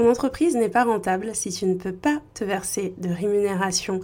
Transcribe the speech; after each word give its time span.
Ton 0.00 0.08
entreprise 0.08 0.56
n'est 0.56 0.70
pas 0.70 0.84
rentable 0.84 1.34
si 1.34 1.52
tu 1.52 1.66
ne 1.66 1.74
peux 1.74 1.92
pas 1.92 2.22
te 2.32 2.42
verser 2.42 2.94
de 2.96 3.10
rémunération 3.10 4.00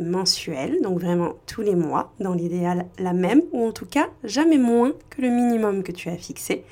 mensuelle, 0.00 0.80
donc 0.82 0.98
vraiment 0.98 1.34
tous 1.46 1.62
les 1.62 1.76
mois, 1.76 2.12
dans 2.18 2.34
l'idéal 2.34 2.86
la 2.98 3.12
même, 3.12 3.42
ou 3.52 3.64
en 3.64 3.70
tout 3.70 3.86
cas 3.86 4.08
jamais 4.24 4.58
moins 4.58 4.94
que 5.10 5.22
le 5.22 5.28
minimum 5.28 5.84
que 5.84 5.92
tu 5.92 6.08
as 6.08 6.16
fixé. 6.16 6.64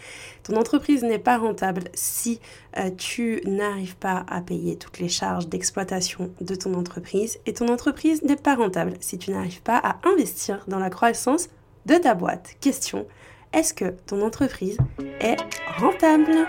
Ton 0.43 0.57
entreprise 0.57 1.05
n'est 1.05 1.21
pas 1.21 1.39
rentable 1.39 1.85
si 1.95 2.41
euh, 2.77 2.91
tu 2.91 3.41
n'arrives 3.47 3.95
pas 3.95 4.27
à 4.29 4.41
payer 4.41 4.75
toutes 4.75 4.99
les 4.99 5.09
charges 5.09 5.47
d'exploitation 5.47 6.33
de 6.41 6.57
ton 6.57 6.75
entreprise, 6.75 7.39
et 7.47 7.53
ton 7.53 7.69
entreprise 7.69 8.25
n'est 8.25 8.35
pas 8.35 8.57
rentable 8.57 8.95
si 8.99 9.17
tu 9.17 9.31
n'arrives 9.31 9.63
pas 9.63 9.79
à 9.79 10.01
investir 10.09 10.65
dans 10.67 10.81
la 10.81 10.91
croissance 10.91 11.51
de 11.87 11.95
ta 11.95 12.15
boîte. 12.17 12.57
Question, 12.61 13.07
est-ce 13.53 13.73
que 13.73 13.95
ton 14.07 14.23
entreprise 14.23 14.79
est 15.21 15.37
rentable? 15.79 16.49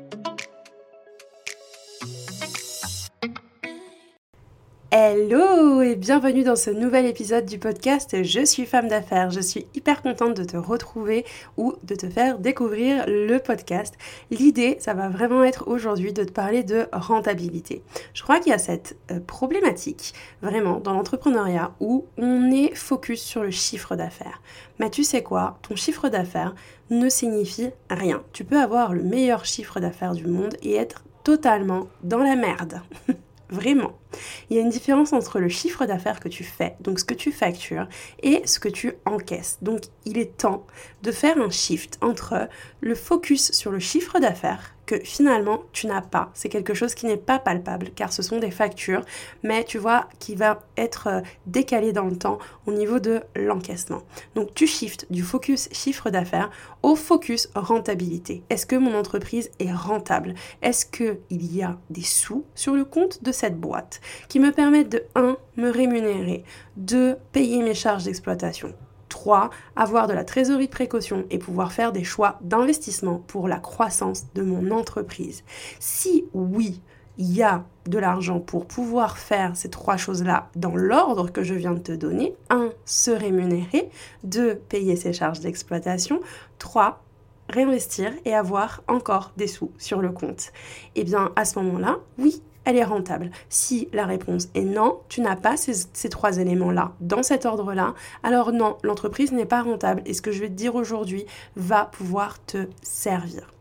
Hello 4.93 5.81
et 5.81 5.95
bienvenue 5.95 6.43
dans 6.43 6.57
ce 6.57 6.69
nouvel 6.69 7.05
épisode 7.05 7.45
du 7.45 7.57
podcast 7.57 8.23
Je 8.23 8.43
suis 8.43 8.65
femme 8.65 8.89
d'affaires. 8.89 9.31
Je 9.31 9.39
suis 9.39 9.65
hyper 9.73 10.01
contente 10.01 10.35
de 10.35 10.43
te 10.43 10.57
retrouver 10.57 11.23
ou 11.55 11.75
de 11.83 11.95
te 11.95 12.09
faire 12.09 12.39
découvrir 12.39 13.05
le 13.07 13.37
podcast. 13.37 13.97
L'idée, 14.31 14.75
ça 14.81 14.93
va 14.93 15.07
vraiment 15.07 15.45
être 15.45 15.69
aujourd'hui 15.69 16.11
de 16.11 16.25
te 16.25 16.31
parler 16.33 16.63
de 16.63 16.87
rentabilité. 16.91 17.83
Je 18.13 18.21
crois 18.21 18.39
qu'il 18.39 18.51
y 18.51 18.53
a 18.53 18.57
cette 18.57 18.97
euh, 19.11 19.21
problématique 19.21 20.13
vraiment 20.41 20.81
dans 20.81 20.91
l'entrepreneuriat 20.91 21.73
où 21.79 22.05
on 22.17 22.51
est 22.51 22.75
focus 22.75 23.21
sur 23.21 23.43
le 23.43 23.51
chiffre 23.51 23.95
d'affaires. 23.95 24.41
Mais 24.79 24.89
tu 24.89 25.05
sais 25.05 25.23
quoi? 25.23 25.57
Ton 25.61 25.77
chiffre 25.77 26.09
d'affaires 26.09 26.53
ne 26.89 27.07
signifie 27.07 27.69
rien. 27.89 28.23
Tu 28.33 28.43
peux 28.43 28.59
avoir 28.59 28.93
le 28.93 29.03
meilleur 29.03 29.45
chiffre 29.45 29.79
d'affaires 29.79 30.15
du 30.15 30.27
monde 30.27 30.57
et 30.61 30.75
être 30.75 31.05
totalement 31.23 31.87
dans 32.03 32.19
la 32.21 32.35
merde. 32.35 32.81
Vraiment. 33.49 34.00
Il 34.49 34.55
y 34.55 34.59
a 34.59 34.61
une 34.61 34.69
différence 34.69 35.13
entre 35.13 35.39
le 35.39 35.49
chiffre 35.49 35.85
d'affaires 35.85 36.19
que 36.19 36.29
tu 36.29 36.43
fais, 36.43 36.75
donc 36.81 36.99
ce 36.99 37.05
que 37.05 37.13
tu 37.13 37.31
factures, 37.31 37.87
et 38.23 38.41
ce 38.45 38.59
que 38.59 38.69
tu 38.69 38.93
encaisses. 39.05 39.57
Donc 39.61 39.81
il 40.05 40.17
est 40.17 40.37
temps 40.37 40.65
de 41.03 41.11
faire 41.11 41.37
un 41.37 41.49
shift 41.49 41.97
entre 42.01 42.47
le 42.81 42.95
focus 42.95 43.51
sur 43.51 43.71
le 43.71 43.79
chiffre 43.79 44.19
d'affaires 44.19 44.75
que 44.91 44.99
finalement 44.99 45.63
tu 45.71 45.87
n'as 45.87 46.01
pas. 46.01 46.31
C'est 46.33 46.49
quelque 46.49 46.73
chose 46.73 46.95
qui 46.95 47.05
n'est 47.05 47.15
pas 47.15 47.39
palpable 47.39 47.91
car 47.95 48.11
ce 48.11 48.21
sont 48.21 48.39
des 48.39 48.51
factures, 48.51 49.05
mais 49.41 49.63
tu 49.63 49.77
vois 49.77 50.09
qui 50.19 50.35
va 50.35 50.63
être 50.75 51.07
euh, 51.07 51.21
décalé 51.45 51.93
dans 51.93 52.05
le 52.05 52.17
temps 52.17 52.39
au 52.65 52.73
niveau 52.73 52.99
de 52.99 53.21
l'encaissement. 53.35 54.01
Donc 54.35 54.53
tu 54.53 54.67
shifts 54.67 55.07
du 55.09 55.23
focus 55.23 55.69
chiffre 55.71 56.09
d'affaires 56.09 56.49
au 56.83 56.95
focus 56.95 57.49
rentabilité. 57.55 58.43
Est-ce 58.49 58.65
que 58.65 58.75
mon 58.75 58.93
entreprise 58.93 59.49
est 59.59 59.71
rentable? 59.71 60.33
Est-ce 60.61 60.85
qu'il 60.85 61.17
y 61.29 61.63
a 61.63 61.77
des 61.89 62.03
sous 62.03 62.43
sur 62.53 62.73
le 62.73 62.83
compte 62.83 63.23
de 63.23 63.31
cette 63.31 63.57
boîte? 63.59 64.00
Qui 64.27 64.39
me 64.39 64.51
permettent 64.51 64.91
de 64.91 65.03
1. 65.15 65.37
me 65.57 65.69
rémunérer, 65.69 66.43
2. 66.77 67.17
payer 67.31 67.61
mes 67.61 67.73
charges 67.73 68.05
d'exploitation 68.05 68.73
3. 69.09 69.49
Avoir 69.75 70.07
de 70.07 70.13
la 70.13 70.23
trésorerie 70.23 70.67
de 70.67 70.71
précaution 70.71 71.25
et 71.29 71.37
pouvoir 71.37 71.73
faire 71.73 71.91
des 71.91 72.03
choix 72.03 72.39
d'investissement 72.41 73.21
pour 73.27 73.47
la 73.47 73.59
croissance 73.59 74.33
de 74.33 74.41
mon 74.41 74.71
entreprise. 74.71 75.43
Si 75.79 76.25
oui, 76.33 76.81
il 77.17 77.33
y 77.35 77.43
a 77.43 77.65
de 77.87 77.99
l'argent 77.99 78.39
pour 78.39 78.65
pouvoir 78.65 79.17
faire 79.17 79.55
ces 79.55 79.69
trois 79.69 79.97
choses-là 79.97 80.49
dans 80.55 80.75
l'ordre 80.75 81.29
que 81.29 81.43
je 81.43 81.53
viens 81.53 81.73
de 81.73 81.79
te 81.79 81.91
donner. 81.91 82.35
1. 82.49 82.69
Se 82.85 83.11
rémunérer. 83.11 83.89
2. 84.23 84.55
Payer 84.55 84.95
ses 84.95 85.13
charges 85.13 85.41
d'exploitation. 85.41 86.21
3 86.57 87.03
réinvestir 87.49 88.13
et 88.23 88.33
avoir 88.33 88.81
encore 88.87 89.33
des 89.35 89.47
sous 89.47 89.71
sur 89.77 90.01
le 90.01 90.11
compte. 90.11 90.51
Et 90.95 91.01
eh 91.01 91.03
bien 91.03 91.31
à 91.35 91.43
ce 91.43 91.59
moment-là, 91.59 91.97
oui, 92.17 92.41
elle 92.65 92.77
est 92.77 92.83
rentable 92.83 93.31
Si 93.49 93.89
la 93.93 94.05
réponse 94.05 94.49
est 94.53 94.63
non, 94.63 94.99
tu 95.09 95.21
n'as 95.21 95.35
pas 95.35 95.57
ces, 95.57 96.09
trois 96.09 96.37
éléments-là 96.37 96.93
dans 96.99 97.23
cet 97.23 97.45
ordre-là, 97.45 97.95
alors 98.23 98.51
non, 98.51 98.77
l'entreprise 98.83 99.31
n'est 99.31 99.45
pas 99.45 99.63
rentable 99.63 100.01
et 100.05 100.13
ce 100.13 100.21
que 100.21 100.31
je 100.31 100.41
vais 100.41 100.49
te 100.49 100.53
dire 100.53 100.75
aujourd'hui 100.75 101.25
va 101.55 101.85
pouvoir 101.85 102.43
te 102.45 102.67
servir. 102.81 103.51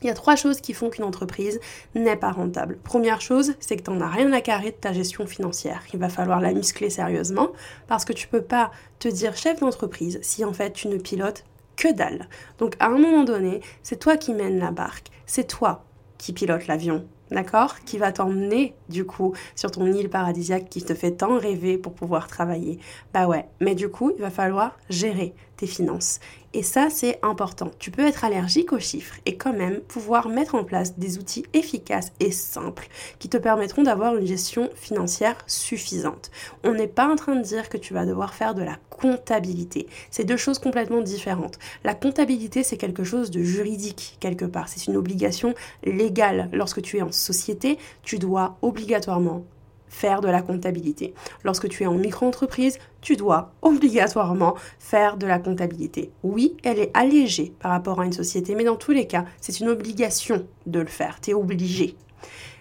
Il 0.00 0.06
y 0.06 0.10
a 0.10 0.14
trois 0.14 0.36
choses 0.36 0.60
qui 0.60 0.74
font 0.74 0.90
qu'une 0.90 1.02
entreprise 1.02 1.58
n'est 1.96 2.14
pas 2.14 2.30
rentable. 2.30 2.78
Première 2.84 3.20
chose, 3.20 3.54
c'est 3.58 3.76
que 3.76 3.82
tu 3.82 3.90
n'en 3.90 4.00
as 4.00 4.08
rien 4.08 4.32
à 4.32 4.40
carrer 4.40 4.70
de 4.70 4.76
ta 4.76 4.92
gestion 4.92 5.26
financière. 5.26 5.82
Il 5.92 5.98
va 5.98 6.08
falloir 6.08 6.40
la 6.40 6.52
muscler 6.52 6.88
sérieusement 6.88 7.48
parce 7.88 8.04
que 8.04 8.12
tu 8.12 8.28
peux 8.28 8.42
pas 8.42 8.70
te 9.00 9.08
dire 9.08 9.36
chef 9.36 9.58
d'entreprise 9.58 10.20
si 10.22 10.44
en 10.44 10.52
fait 10.52 10.72
tu 10.72 10.86
ne 10.86 10.98
pilotes 10.98 11.44
que 11.74 11.92
dalle. 11.92 12.28
Donc 12.58 12.76
à 12.78 12.86
un 12.86 12.98
moment 12.98 13.24
donné, 13.24 13.60
c'est 13.82 13.98
toi 13.98 14.16
qui 14.16 14.34
mènes 14.34 14.60
la 14.60 14.70
barque, 14.70 15.08
c'est 15.26 15.48
toi 15.48 15.84
qui 16.16 16.32
pilote 16.32 16.68
l'avion, 16.68 17.04
d'accord? 17.30 17.80
Qui 17.84 17.98
va 17.98 18.12
t'emmener 18.12 18.74
du 18.88 19.04
coup 19.04 19.34
sur 19.54 19.70
ton 19.70 19.86
île 19.86 20.08
paradisiaque 20.08 20.68
qui 20.68 20.82
te 20.82 20.94
fait 20.94 21.12
tant 21.12 21.38
rêver 21.38 21.78
pour 21.78 21.92
pouvoir 21.92 22.28
travailler. 22.28 22.78
Bah 23.12 23.26
ouais, 23.26 23.46
mais 23.60 23.74
du 23.74 23.88
coup, 23.88 24.12
il 24.16 24.20
va 24.20 24.30
falloir 24.30 24.76
gérer 24.88 25.34
tes 25.56 25.66
finances. 25.66 26.20
Et 26.54 26.62
ça, 26.62 26.88
c'est 26.88 27.18
important. 27.22 27.70
Tu 27.78 27.90
peux 27.90 28.06
être 28.06 28.24
allergique 28.24 28.72
aux 28.72 28.78
chiffres 28.78 29.16
et 29.26 29.36
quand 29.36 29.52
même 29.52 29.80
pouvoir 29.80 30.28
mettre 30.28 30.54
en 30.54 30.64
place 30.64 30.96
des 30.96 31.18
outils 31.18 31.44
efficaces 31.52 32.12
et 32.20 32.30
simples 32.30 32.88
qui 33.18 33.28
te 33.28 33.36
permettront 33.36 33.82
d'avoir 33.82 34.16
une 34.16 34.26
gestion 34.26 34.70
financière 34.74 35.36
suffisante. 35.46 36.30
On 36.64 36.72
n'est 36.72 36.88
pas 36.88 37.06
en 37.06 37.16
train 37.16 37.36
de 37.36 37.42
dire 37.42 37.68
que 37.68 37.76
tu 37.76 37.92
vas 37.92 38.06
devoir 38.06 38.32
faire 38.32 38.54
de 38.54 38.62
la 38.62 38.78
comptabilité. 38.88 39.88
C'est 40.10 40.24
deux 40.24 40.38
choses 40.38 40.58
complètement 40.58 41.02
différentes. 41.02 41.58
La 41.84 41.94
comptabilité, 41.94 42.62
c'est 42.62 42.78
quelque 42.78 43.04
chose 43.04 43.30
de 43.30 43.42
juridique 43.42 44.16
quelque 44.18 44.46
part. 44.46 44.68
C'est 44.68 44.86
une 44.86 44.96
obligation 44.96 45.54
légale. 45.84 46.48
Lorsque 46.52 46.80
tu 46.80 46.96
es 46.96 47.02
en 47.02 47.12
société, 47.18 47.78
tu 48.02 48.18
dois 48.18 48.56
obligatoirement 48.62 49.44
faire 49.88 50.20
de 50.20 50.28
la 50.28 50.42
comptabilité. 50.42 51.14
Lorsque 51.44 51.68
tu 51.68 51.82
es 51.82 51.86
en 51.86 51.94
micro-entreprise, 51.94 52.78
tu 53.00 53.16
dois 53.16 53.52
obligatoirement 53.62 54.54
faire 54.78 55.16
de 55.16 55.26
la 55.26 55.38
comptabilité. 55.38 56.10
Oui, 56.22 56.56
elle 56.62 56.78
est 56.78 56.90
allégée 56.94 57.52
par 57.58 57.70
rapport 57.70 58.00
à 58.00 58.04
une 58.04 58.12
société, 58.12 58.54
mais 58.54 58.64
dans 58.64 58.76
tous 58.76 58.92
les 58.92 59.06
cas, 59.06 59.24
c'est 59.40 59.60
une 59.60 59.68
obligation 59.68 60.46
de 60.66 60.80
le 60.80 60.86
faire. 60.86 61.20
Tu 61.20 61.30
es 61.30 61.34
obligé. 61.34 61.96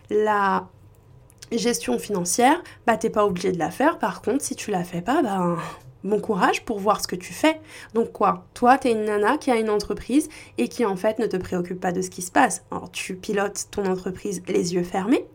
La 0.09 0.67
gestion 1.51 1.99
financière, 1.99 2.61
bah 2.85 2.97
t'es 2.97 3.09
pas 3.09 3.25
obligé 3.25 3.51
de 3.51 3.59
la 3.59 3.71
faire. 3.71 3.99
Par 3.99 4.21
contre, 4.21 4.43
si 4.43 4.55
tu 4.55 4.71
la 4.71 4.83
fais 4.83 5.01
pas, 5.01 5.21
ben 5.21 5.57
bon 6.07 6.19
courage 6.19 6.65
pour 6.65 6.79
voir 6.79 7.01
ce 7.01 7.07
que 7.07 7.15
tu 7.15 7.33
fais. 7.33 7.59
Donc 7.93 8.11
quoi? 8.11 8.45
Toi, 8.53 8.77
tu 8.77 8.87
es 8.87 8.91
une 8.91 9.05
nana 9.05 9.37
qui 9.37 9.51
a 9.51 9.57
une 9.57 9.69
entreprise 9.69 10.29
et 10.57 10.67
qui 10.67 10.85
en 10.85 10.95
fait 10.95 11.19
ne 11.19 11.27
te 11.27 11.37
préoccupe 11.37 11.79
pas 11.79 11.91
de 11.91 12.01
ce 12.01 12.09
qui 12.09 12.21
se 12.21 12.31
passe. 12.31 12.63
Alors 12.71 12.91
tu 12.91 13.15
pilotes 13.15 13.67
ton 13.71 13.85
entreprise 13.85 14.41
les 14.47 14.73
yeux 14.73 14.83
fermés? 14.83 15.25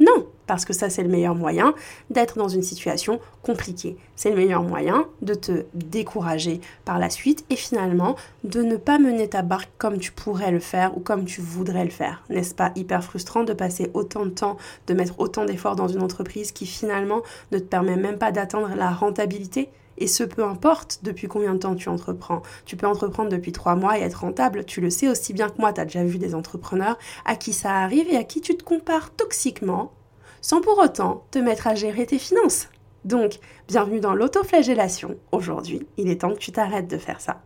Non, 0.00 0.26
parce 0.46 0.64
que 0.64 0.72
ça 0.72 0.88
c'est 0.88 1.02
le 1.02 1.10
meilleur 1.10 1.34
moyen 1.34 1.74
d'être 2.08 2.38
dans 2.38 2.48
une 2.48 2.62
situation 2.62 3.20
compliquée. 3.42 3.98
C'est 4.16 4.30
le 4.30 4.36
meilleur 4.36 4.62
moyen 4.62 5.06
de 5.20 5.34
te 5.34 5.66
décourager 5.74 6.62
par 6.86 6.98
la 6.98 7.10
suite 7.10 7.44
et 7.50 7.56
finalement 7.56 8.16
de 8.42 8.62
ne 8.62 8.76
pas 8.76 8.98
mener 8.98 9.28
ta 9.28 9.42
barque 9.42 9.70
comme 9.76 9.98
tu 9.98 10.10
pourrais 10.10 10.52
le 10.52 10.58
faire 10.58 10.96
ou 10.96 11.00
comme 11.00 11.26
tu 11.26 11.42
voudrais 11.42 11.84
le 11.84 11.90
faire. 11.90 12.24
N'est-ce 12.30 12.54
pas 12.54 12.72
hyper 12.76 13.04
frustrant 13.04 13.44
de 13.44 13.52
passer 13.52 13.90
autant 13.92 14.24
de 14.24 14.30
temps, 14.30 14.56
de 14.86 14.94
mettre 14.94 15.20
autant 15.20 15.44
d'efforts 15.44 15.76
dans 15.76 15.88
une 15.88 16.02
entreprise 16.02 16.50
qui 16.50 16.64
finalement 16.64 17.20
ne 17.52 17.58
te 17.58 17.64
permet 17.64 17.96
même 17.96 18.16
pas 18.16 18.32
d'atteindre 18.32 18.74
la 18.74 18.90
rentabilité? 18.90 19.68
Et 20.00 20.06
ce, 20.06 20.24
peu 20.24 20.44
importe 20.44 21.00
depuis 21.02 21.28
combien 21.28 21.54
de 21.54 21.58
temps 21.58 21.74
tu 21.74 21.88
entreprends. 21.88 22.42
Tu 22.64 22.76
peux 22.76 22.86
entreprendre 22.86 23.28
depuis 23.28 23.52
trois 23.52 23.76
mois 23.76 23.98
et 23.98 24.02
être 24.02 24.20
rentable. 24.20 24.64
Tu 24.64 24.80
le 24.80 24.90
sais 24.90 25.08
aussi 25.08 25.32
bien 25.32 25.48
que 25.48 25.60
moi. 25.60 25.72
Tu 25.72 25.80
as 25.80 25.84
déjà 25.84 26.02
vu 26.02 26.18
des 26.18 26.34
entrepreneurs 26.34 26.98
à 27.24 27.36
qui 27.36 27.52
ça 27.52 27.76
arrive 27.76 28.08
et 28.08 28.16
à 28.16 28.24
qui 28.24 28.40
tu 28.40 28.56
te 28.56 28.64
compares 28.64 29.10
toxiquement 29.10 29.92
sans 30.40 30.62
pour 30.62 30.78
autant 30.78 31.24
te 31.30 31.38
mettre 31.38 31.66
à 31.66 31.74
gérer 31.74 32.06
tes 32.06 32.18
finances. 32.18 32.68
Donc, 33.04 33.38
bienvenue 33.68 34.00
dans 34.00 34.14
l'autoflagellation. 34.14 35.16
Aujourd'hui, 35.32 35.86
il 35.96 36.08
est 36.08 36.22
temps 36.22 36.32
que 36.32 36.38
tu 36.38 36.52
t'arrêtes 36.52 36.88
de 36.88 36.98
faire 36.98 37.20
ça. 37.20 37.42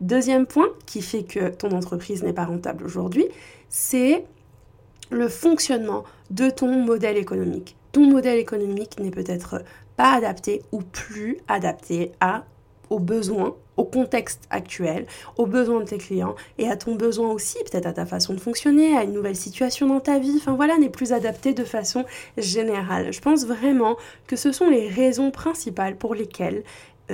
Deuxième 0.00 0.46
point 0.46 0.68
qui 0.86 1.02
fait 1.02 1.24
que 1.24 1.48
ton 1.48 1.70
entreprise 1.72 2.22
n'est 2.22 2.32
pas 2.32 2.44
rentable 2.44 2.84
aujourd'hui, 2.84 3.26
c'est 3.68 4.24
le 5.10 5.28
fonctionnement 5.28 6.04
de 6.30 6.50
ton 6.50 6.84
modèle 6.84 7.16
économique. 7.16 7.76
Ton 7.92 8.08
modèle 8.08 8.38
économique 8.38 8.98
n'est 9.00 9.10
peut-être 9.10 9.62
adapté 10.02 10.62
ou 10.72 10.80
plus 10.80 11.38
adapté 11.48 12.12
à 12.20 12.44
aux 12.90 12.98
besoins, 12.98 13.54
au 13.76 13.84
contexte 13.84 14.42
actuel, 14.50 15.06
aux 15.36 15.46
besoins 15.46 15.80
de 15.80 15.84
tes 15.84 15.98
clients 15.98 16.34
et 16.58 16.68
à 16.68 16.76
ton 16.76 16.96
besoin 16.96 17.30
aussi, 17.30 17.56
peut-être 17.70 17.86
à 17.86 17.92
ta 17.92 18.04
façon 18.04 18.34
de 18.34 18.40
fonctionner, 18.40 18.96
à 18.96 19.04
une 19.04 19.12
nouvelle 19.12 19.36
situation 19.36 19.86
dans 19.86 20.00
ta 20.00 20.18
vie, 20.18 20.34
enfin 20.36 20.54
voilà, 20.54 20.76
n'est 20.76 20.90
plus 20.90 21.12
adapté 21.12 21.54
de 21.54 21.64
façon 21.64 22.04
générale. 22.36 23.12
Je 23.12 23.20
pense 23.20 23.46
vraiment 23.46 23.96
que 24.26 24.36
ce 24.36 24.50
sont 24.50 24.68
les 24.68 24.88
raisons 24.88 25.30
principales 25.30 25.96
pour 25.96 26.14
lesquelles 26.14 26.64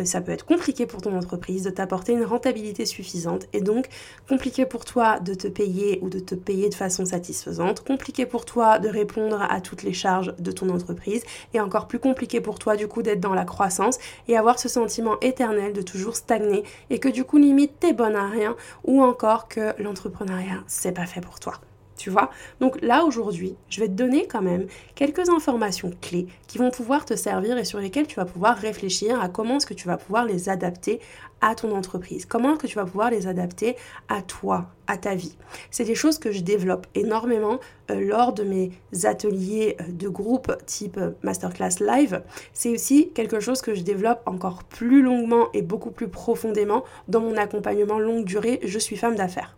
ça 0.05 0.21
peut 0.21 0.33
être 0.33 0.45
compliqué 0.45 0.87
pour 0.87 1.01
ton 1.01 1.17
entreprise 1.17 1.63
de 1.65 1.71
t'apporter 1.71 2.13
une 2.13 2.25
rentabilité 2.25 2.87
suffisante 2.87 3.47
et 3.53 3.61
donc 3.61 3.89
compliqué 4.29 4.67
pour 4.67 4.85
toi 4.85 5.19
de 5.21 5.35
te 5.35 5.49
payer 5.49 5.99
ou 6.03 6.09
de 6.09 6.19
te 6.19 6.35
payer 6.35 6.69
de 6.69 6.75
façon 6.75 7.05
satisfaisante, 7.05 7.85
compliqué 7.85 8.27
pour 8.27 8.45
toi 8.45 8.79
de 8.79 8.89
répondre 8.89 9.41
à 9.41 9.61
toutes 9.61 9.83
les 9.83 9.93
charges 9.93 10.35
de 10.39 10.53
ton 10.53 10.69
entreprise 10.69 11.23
et 11.55 11.61
encore 11.61 11.89
plus 11.89 11.99
compliqué 11.99 12.41
pour 12.41 12.59
toi 12.59 12.77
du 12.77 12.89
coup 12.89 13.03
d'être 13.03 13.21
dans 13.21 13.35
la 13.35 13.45
croissance 13.45 13.99
et 14.29 14.37
avoir 14.37 14.59
ce 14.59 14.69
sentiment 14.69 15.19
éternel 15.21 15.73
de 15.73 15.83
toujours 15.83 16.17
stagner 16.17 16.65
et 16.91 16.99
que 16.99 17.09
du 17.09 17.25
coup 17.25 17.39
limite 17.39 17.79
t'es 17.81 17.93
bonne 17.93 18.17
à 18.17 18.29
rien 18.29 18.57
ou 18.85 19.03
encore 19.03 19.49
que 19.49 19.81
l'entrepreneuriat 19.83 20.63
c'est 20.67 20.93
pas 20.93 21.07
fait 21.07 21.21
pour 21.21 21.41
toi 21.41 21.55
tu 21.97 22.11
vois 22.11 22.31
Donc 22.61 22.81
là 22.83 23.05
aujourd'hui, 23.05 23.57
je 23.69 23.81
vais 23.81 23.89
te 23.89 23.93
donner 23.93 24.27
quand 24.27 24.43
même 24.43 24.67
quelques 24.95 25.29
informations 25.29 25.91
clés 26.01 26.27
qui 26.47 26.59
vont 26.59 26.71
pouvoir 26.71 27.05
te 27.05 27.15
servir 27.15 27.59
et 27.59 27.65
sur 27.65 27.79
lesquelles 27.79 28.07
tu 28.07 28.17
vas 28.17 28.25
pouvoir 28.25 28.57
réfléchir 28.57 29.21
à 29.21 29.29
comment 29.29 29.57
est-ce 29.57 29.67
que 29.67 29.75
tu 29.75 29.87
vas 29.87 29.97
pouvoir 29.97 30.25
les 30.25 30.49
adapter 30.49 31.01
à 31.41 31.55
ton 31.55 31.75
entreprise, 31.77 32.25
comment 32.25 32.53
est-ce 32.53 32.61
que 32.61 32.67
tu 32.67 32.77
vas 32.77 32.87
pouvoir 32.87 33.11
les 33.11 33.27
adapter 33.27 33.77
à 34.09 34.23
toi, 34.23 34.71
à 34.87 34.97
ta 34.97 35.15
vie. 35.15 35.37
C'est 35.71 35.85
des 35.85 35.95
choses 35.95 36.19
que 36.19 36.33
je 36.33 36.41
développe 36.41 36.87
énormément 36.95 37.61
euh, 37.91 38.01
lors 38.01 38.33
de 38.33 38.43
mes 38.43 38.73
ateliers 39.05 39.77
euh, 39.81 39.85
de 39.93 40.09
groupe 40.09 40.57
type 40.67 40.97
euh, 40.97 41.11
masterclass 41.23 41.81
live. 41.81 42.23
C'est 42.53 42.71
aussi 42.71 43.11
quelque 43.11 43.41
chose 43.41 43.61
que 43.61 43.75
je 43.75 43.83
développe 43.83 44.23
encore 44.27 44.65
plus 44.65 45.03
longuement 45.03 45.49
et 45.53 45.63
beaucoup 45.63 45.91
plus 45.91 46.09
profondément 46.09 46.85
dans 47.09 47.21
mon 47.21 47.37
accompagnement 47.37 47.99
longue 47.99 48.25
durée 48.25 48.61
Je 48.63 48.79
suis 48.79 48.97
femme 48.97 49.17
d'affaires. 49.17 49.57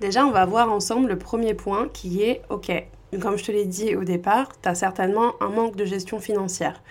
Déjà, 0.00 0.24
on 0.24 0.30
va 0.30 0.46
voir 0.46 0.72
ensemble 0.72 1.08
le 1.08 1.18
premier 1.18 1.54
point 1.54 1.88
qui 1.92 2.22
est, 2.22 2.42
ok, 2.50 2.70
comme 3.20 3.36
je 3.36 3.44
te 3.44 3.52
l'ai 3.52 3.64
dit 3.64 3.96
au 3.96 4.04
départ, 4.04 4.52
tu 4.60 4.68
as 4.68 4.74
certainement 4.76 5.32
un 5.40 5.48
manque 5.48 5.74
de 5.74 5.84
gestion 5.84 6.20
financière 6.20 6.82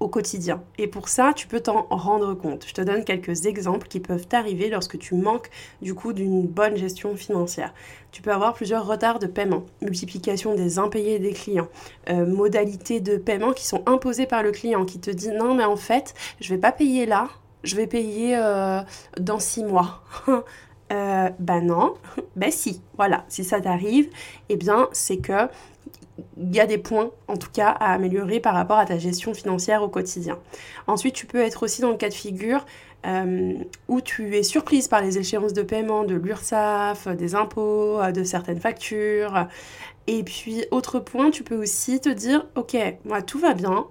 au 0.00 0.08
quotidien. 0.08 0.62
Et 0.78 0.86
pour 0.86 1.08
ça, 1.08 1.32
tu 1.34 1.46
peux 1.46 1.60
t'en 1.60 1.86
rendre 1.90 2.34
compte. 2.34 2.64
Je 2.66 2.72
te 2.74 2.80
donne 2.80 3.04
quelques 3.04 3.46
exemples 3.46 3.86
qui 3.86 4.00
peuvent 4.00 4.26
t'arriver 4.26 4.68
lorsque 4.68 4.98
tu 4.98 5.14
manques 5.14 5.50
du 5.82 5.94
coup 5.94 6.12
d'une 6.12 6.46
bonne 6.46 6.76
gestion 6.76 7.16
financière. 7.16 7.72
Tu 8.12 8.22
peux 8.22 8.32
avoir 8.32 8.54
plusieurs 8.54 8.86
retards 8.86 9.18
de 9.18 9.26
paiement, 9.26 9.64
multiplication 9.82 10.54
des 10.54 10.78
impayés 10.78 11.18
des 11.18 11.32
clients, 11.32 11.68
euh, 12.08 12.26
modalités 12.26 13.00
de 13.00 13.16
paiement 13.16 13.52
qui 13.52 13.66
sont 13.66 13.82
imposées 13.86 14.26
par 14.26 14.42
le 14.42 14.52
client 14.52 14.84
qui 14.84 15.00
te 15.00 15.10
dit 15.10 15.30
non 15.30 15.54
mais 15.54 15.64
en 15.64 15.76
fait, 15.76 16.14
je 16.40 16.52
vais 16.52 16.60
pas 16.60 16.72
payer 16.72 17.06
là, 17.06 17.28
je 17.62 17.76
vais 17.76 17.86
payer 17.86 18.36
euh, 18.36 18.80
dans 19.18 19.38
six 19.38 19.64
mois. 19.64 20.02
euh, 20.92 21.30
ben 21.38 21.60
non, 21.62 21.94
ben 22.36 22.50
si, 22.50 22.82
voilà, 22.96 23.24
si 23.28 23.44
ça 23.44 23.60
t'arrive, 23.60 24.08
eh 24.48 24.56
bien 24.56 24.88
c'est 24.92 25.18
que 25.18 25.48
il 26.36 26.54
y 26.54 26.60
a 26.60 26.66
des 26.66 26.78
points, 26.78 27.10
en 27.26 27.36
tout 27.36 27.50
cas, 27.52 27.70
à 27.70 27.92
améliorer 27.92 28.38
par 28.38 28.54
rapport 28.54 28.78
à 28.78 28.86
ta 28.86 28.98
gestion 28.98 29.34
financière 29.34 29.82
au 29.82 29.88
quotidien. 29.88 30.38
Ensuite, 30.86 31.14
tu 31.14 31.26
peux 31.26 31.40
être 31.40 31.64
aussi 31.64 31.80
dans 31.80 31.90
le 31.90 31.96
cas 31.96 32.08
de 32.08 32.14
figure 32.14 32.64
euh, 33.04 33.54
où 33.88 34.00
tu 34.00 34.36
es 34.36 34.44
surprise 34.44 34.86
par 34.86 35.02
les 35.02 35.18
échéances 35.18 35.52
de 35.52 35.62
paiement 35.62 36.04
de 36.04 36.14
l'URSSAF, 36.14 37.08
des 37.08 37.34
impôts, 37.34 37.98
de 38.12 38.22
certaines 38.22 38.60
factures. 38.60 39.48
Et 40.06 40.22
puis, 40.22 40.64
autre 40.70 41.00
point, 41.00 41.30
tu 41.30 41.42
peux 41.42 41.56
aussi 41.56 42.00
te 42.00 42.08
dire, 42.08 42.46
ok, 42.54 42.76
moi 43.04 43.22
tout 43.22 43.38
va 43.38 43.54
bien, 43.54 43.86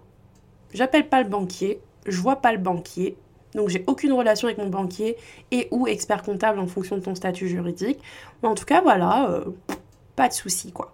j'appelle 0.74 1.10
pas 1.10 1.22
le 1.22 1.30
banquier, 1.30 1.82
je 2.06 2.20
vois 2.20 2.38
pas 2.38 2.52
le 2.52 2.60
banquier, 2.60 3.18
donc 3.56 3.70
j'ai 3.70 3.84
aucune 3.88 4.14
relation 4.14 4.48
avec 4.48 4.58
mon 4.58 4.70
banquier 4.70 5.18
et 5.52 5.68
ou 5.72 5.88
expert 5.88 6.24
comptable 6.24 6.60
en 6.60 6.68
fonction 6.68 6.98
de 6.98 7.02
ton 7.02 7.16
statut 7.16 7.48
juridique. 7.48 8.00
En 8.42 8.56
tout 8.56 8.66
cas, 8.66 8.82
voilà, 8.82 9.30
euh, 9.30 9.46
pas 10.16 10.28
de 10.28 10.34
souci 10.34 10.72
quoi. 10.72 10.94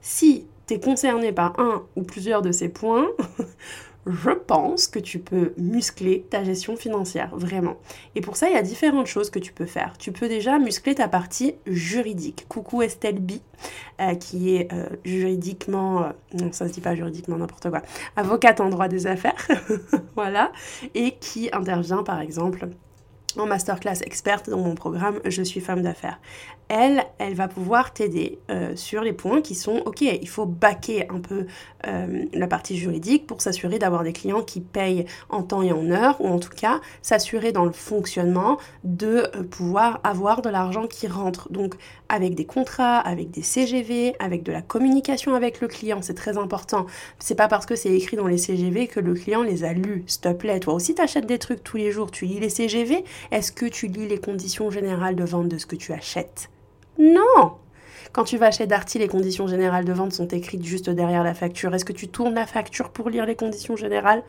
Si 0.00 0.46
tu 0.66 0.74
es 0.74 0.80
concerné 0.80 1.32
par 1.32 1.58
un 1.58 1.82
ou 1.96 2.02
plusieurs 2.02 2.42
de 2.42 2.52
ces 2.52 2.68
points, 2.68 3.08
je 4.08 4.30
pense 4.30 4.86
que 4.86 4.98
tu 4.98 5.18
peux 5.18 5.52
muscler 5.58 6.26
ta 6.30 6.42
gestion 6.44 6.76
financière, 6.76 7.30
vraiment. 7.34 7.76
Et 8.14 8.20
pour 8.20 8.36
ça, 8.36 8.48
il 8.48 8.54
y 8.54 8.58
a 8.58 8.62
différentes 8.62 9.06
choses 9.06 9.30
que 9.30 9.38
tu 9.38 9.52
peux 9.52 9.66
faire. 9.66 9.96
Tu 9.98 10.12
peux 10.12 10.28
déjà 10.28 10.58
muscler 10.58 10.94
ta 10.94 11.08
partie 11.08 11.54
juridique. 11.66 12.46
Coucou 12.48 12.82
Estelle 12.82 13.20
B, 13.20 13.32
euh, 14.00 14.14
qui 14.14 14.56
est 14.56 14.72
euh, 14.72 14.88
juridiquement, 15.04 16.04
euh, 16.04 16.10
non 16.34 16.52
ça 16.52 16.68
se 16.68 16.72
dit 16.72 16.80
pas 16.80 16.94
juridiquement, 16.94 17.36
n'importe 17.36 17.68
quoi, 17.70 17.82
avocate 18.16 18.60
en 18.60 18.70
droit 18.70 18.88
des 18.88 19.06
affaires, 19.06 19.46
voilà, 20.16 20.52
et 20.94 21.12
qui 21.20 21.50
intervient 21.52 22.02
par 22.02 22.20
exemple 22.20 22.68
en 23.38 23.46
masterclass 23.46 24.02
experte 24.02 24.50
dans 24.50 24.58
mon 24.58 24.74
programme 24.74 25.20
Je 25.24 25.42
suis 25.42 25.60
femme 25.60 25.82
d'affaires. 25.82 26.20
Elle, 26.68 27.02
elle 27.18 27.34
va 27.34 27.48
pouvoir 27.48 27.94
t'aider 27.94 28.38
euh, 28.50 28.76
sur 28.76 29.00
les 29.02 29.14
points 29.14 29.40
qui 29.40 29.54
sont, 29.54 29.82
ok, 29.86 30.02
il 30.02 30.28
faut 30.28 30.44
baquer 30.44 31.08
un 31.08 31.18
peu 31.18 31.46
euh, 31.86 32.24
la 32.34 32.46
partie 32.46 32.76
juridique 32.76 33.26
pour 33.26 33.40
s'assurer 33.40 33.78
d'avoir 33.78 34.02
des 34.02 34.12
clients 34.12 34.42
qui 34.42 34.60
payent 34.60 35.06
en 35.30 35.42
temps 35.42 35.62
et 35.62 35.72
en 35.72 35.90
heure, 35.90 36.20
ou 36.20 36.28
en 36.28 36.38
tout 36.38 36.50
cas 36.54 36.80
s'assurer 37.00 37.52
dans 37.52 37.64
le 37.64 37.72
fonctionnement 37.72 38.58
de 38.84 39.30
euh, 39.34 39.42
pouvoir 39.44 40.00
avoir 40.04 40.42
de 40.42 40.50
l'argent 40.50 40.86
qui 40.86 41.06
rentre. 41.06 41.50
Donc 41.50 41.74
avec 42.10 42.34
des 42.34 42.44
contrats, 42.44 42.98
avec 42.98 43.30
des 43.30 43.42
CGV, 43.42 44.14
avec 44.18 44.42
de 44.42 44.52
la 44.52 44.60
communication 44.60 45.34
avec 45.34 45.62
le 45.62 45.68
client, 45.68 46.00
c'est 46.02 46.14
très 46.14 46.36
important. 46.36 46.86
C'est 47.18 47.34
pas 47.34 47.48
parce 47.48 47.64
que 47.64 47.76
c'est 47.76 47.92
écrit 47.92 48.16
dans 48.18 48.26
les 48.26 48.38
CGV 48.38 48.88
que 48.88 49.00
le 49.00 49.14
client 49.14 49.42
les 49.42 49.64
a 49.64 49.72
lus, 49.72 50.04
s'il 50.06 50.20
te 50.20 50.32
plaît. 50.32 50.60
Toi 50.60 50.74
aussi, 50.74 50.94
tu 50.94 51.00
achètes 51.00 51.26
des 51.26 51.38
trucs 51.38 51.64
tous 51.64 51.78
les 51.78 51.92
jours, 51.92 52.10
tu 52.10 52.26
lis 52.26 52.40
les 52.40 52.50
CGV, 52.50 53.04
est-ce 53.30 53.52
que 53.52 53.66
tu 53.66 53.86
lis 53.86 54.08
les 54.08 54.18
conditions 54.18 54.70
générales 54.70 55.16
de 55.16 55.24
vente 55.24 55.48
de 55.48 55.58
ce 55.58 55.66
que 55.66 55.76
tu 55.76 55.92
achètes? 55.92 56.50
Non 56.98 57.56
quand 58.12 58.24
tu 58.24 58.38
vas 58.38 58.50
chez 58.50 58.66
Darty, 58.66 58.98
les 58.98 59.08
conditions 59.08 59.46
générales 59.46 59.84
de 59.84 59.92
vente 59.92 60.12
sont 60.12 60.28
écrites 60.28 60.64
juste 60.64 60.88
derrière 60.88 61.22
la 61.22 61.34
facture. 61.34 61.74
Est-ce 61.74 61.84
que 61.84 61.92
tu 61.92 62.08
tournes 62.08 62.34
la 62.34 62.46
facture 62.46 62.90
pour 62.90 63.10
lire 63.10 63.26
les 63.26 63.36
conditions 63.36 63.76
générales? 63.76 64.22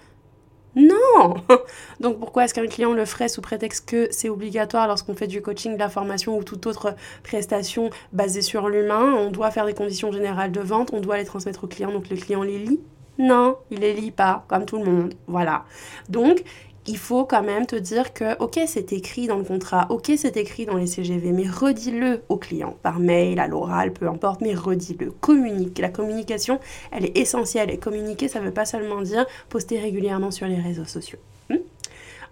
Non 0.75 1.35
Donc 1.99 2.19
pourquoi 2.19 2.45
est-ce 2.45 2.53
qu'un 2.53 2.67
client 2.67 2.93
le 2.93 3.05
ferait 3.05 3.29
sous 3.29 3.41
prétexte 3.41 3.89
que 3.89 4.07
c'est 4.11 4.29
obligatoire 4.29 4.87
lorsqu'on 4.87 5.15
fait 5.15 5.27
du 5.27 5.41
coaching, 5.41 5.73
de 5.73 5.79
la 5.79 5.89
formation 5.89 6.37
ou 6.37 6.43
toute 6.43 6.67
autre 6.67 6.95
prestation 7.23 7.89
basée 8.13 8.41
sur 8.41 8.69
l'humain? 8.69 9.15
On 9.17 9.31
doit 9.31 9.51
faire 9.51 9.65
des 9.65 9.73
conditions 9.73 10.11
générales 10.11 10.51
de 10.51 10.61
vente, 10.61 10.91
on 10.93 10.99
doit 10.99 11.17
les 11.17 11.25
transmettre 11.25 11.63
au 11.63 11.67
client, 11.67 11.91
donc 11.91 12.09
le 12.09 12.17
client 12.17 12.43
les 12.43 12.59
lit? 12.59 12.79
Non, 13.17 13.57
il 13.69 13.79
les 13.79 13.93
lit 13.93 14.11
pas, 14.11 14.45
comme 14.47 14.65
tout 14.65 14.77
le 14.77 14.85
monde. 14.85 15.13
Voilà. 15.27 15.65
Donc 16.07 16.41
il 16.87 16.97
faut 16.97 17.25
quand 17.25 17.43
même 17.43 17.65
te 17.65 17.75
dire 17.75 18.13
que, 18.13 18.37
ok, 18.39 18.59
c'est 18.67 18.93
écrit 18.93 19.27
dans 19.27 19.37
le 19.37 19.43
contrat, 19.43 19.87
ok, 19.89 20.11
c'est 20.17 20.37
écrit 20.37 20.65
dans 20.65 20.77
les 20.77 20.87
CGV, 20.87 21.31
mais 21.31 21.47
redis-le 21.47 22.23
au 22.29 22.37
client, 22.37 22.75
par 22.81 22.99
mail, 22.99 23.39
à 23.39 23.47
l'oral, 23.47 23.93
peu 23.93 24.07
importe, 24.07 24.41
mais 24.41 24.55
redis-le, 24.55 25.11
communique. 25.11 25.79
La 25.79 25.89
communication, 25.89 26.59
elle 26.91 27.05
est 27.05 27.17
essentielle. 27.17 27.69
Et 27.69 27.77
communiquer, 27.77 28.27
ça 28.27 28.39
ne 28.39 28.45
veut 28.45 28.53
pas 28.53 28.65
seulement 28.65 29.01
dire 29.01 29.25
poster 29.49 29.79
régulièrement 29.79 30.31
sur 30.31 30.47
les 30.47 30.59
réseaux 30.59 30.85
sociaux. 30.85 31.19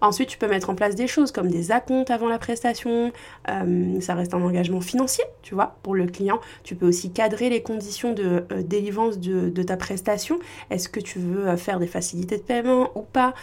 Ensuite, 0.01 0.29
tu 0.29 0.37
peux 0.37 0.47
mettre 0.47 0.69
en 0.69 0.75
place 0.75 0.95
des 0.95 1.07
choses 1.07 1.31
comme 1.31 1.49
des 1.49 1.71
acomptes 1.71 2.11
avant 2.11 2.27
la 2.27 2.39
prestation. 2.39 3.11
Euh, 3.49 3.99
ça 4.01 4.15
reste 4.15 4.33
un 4.33 4.41
engagement 4.41 4.81
financier, 4.81 5.23
tu 5.41 5.55
vois, 5.55 5.77
pour 5.83 5.95
le 5.95 6.05
client. 6.05 6.39
Tu 6.63 6.75
peux 6.75 6.87
aussi 6.87 7.11
cadrer 7.11 7.49
les 7.49 7.61
conditions 7.61 8.13
de 8.13 8.45
euh, 8.51 8.61
délivrance 8.63 9.19
de, 9.19 9.63
ta 9.63 9.77
prestation. 9.77 10.39
Est-ce 10.69 10.87
que 10.87 10.99
tu 10.99 11.19
veux 11.19 11.47
euh, 11.47 11.57
faire 11.57 11.79
des 11.79 11.87
facilités 11.87 12.37
de 12.37 12.43
paiement 12.43 12.91
ou 12.95 13.01
pas? 13.01 13.33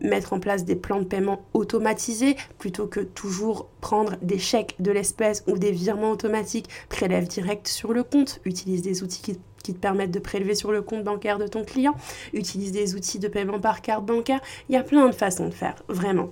Mettre 0.00 0.32
en 0.32 0.40
place 0.40 0.64
des 0.64 0.76
plans 0.76 1.00
de 1.00 1.04
paiement 1.04 1.42
automatisés 1.54 2.36
plutôt 2.58 2.86
que 2.86 3.00
toujours 3.00 3.68
prendre 3.80 4.16
des 4.22 4.38
chèques 4.38 4.76
de 4.78 4.90
l'espèce 4.90 5.44
ou 5.46 5.58
des 5.58 5.72
virements 5.72 6.10
automatiques. 6.10 6.68
Prélève 6.88 7.26
direct 7.26 7.68
sur 7.68 7.92
le 7.92 8.02
compte. 8.02 8.40
Utilise 8.44 8.82
des 8.82 9.02
outils 9.02 9.22
qui 9.22 9.38
qui 9.66 9.74
te 9.74 9.80
permettent 9.80 10.12
de 10.12 10.20
prélever 10.20 10.54
sur 10.54 10.70
le 10.70 10.80
compte 10.80 11.02
bancaire 11.02 11.38
de 11.38 11.48
ton 11.48 11.64
client, 11.64 11.96
utilise 12.32 12.70
des 12.70 12.94
outils 12.94 13.18
de 13.18 13.26
paiement 13.26 13.58
par 13.58 13.82
carte 13.82 14.06
bancaire. 14.06 14.40
Il 14.68 14.74
y 14.74 14.78
a 14.78 14.84
plein 14.84 15.06
de 15.08 15.14
façons 15.14 15.48
de 15.48 15.54
faire, 15.54 15.74
vraiment. 15.88 16.30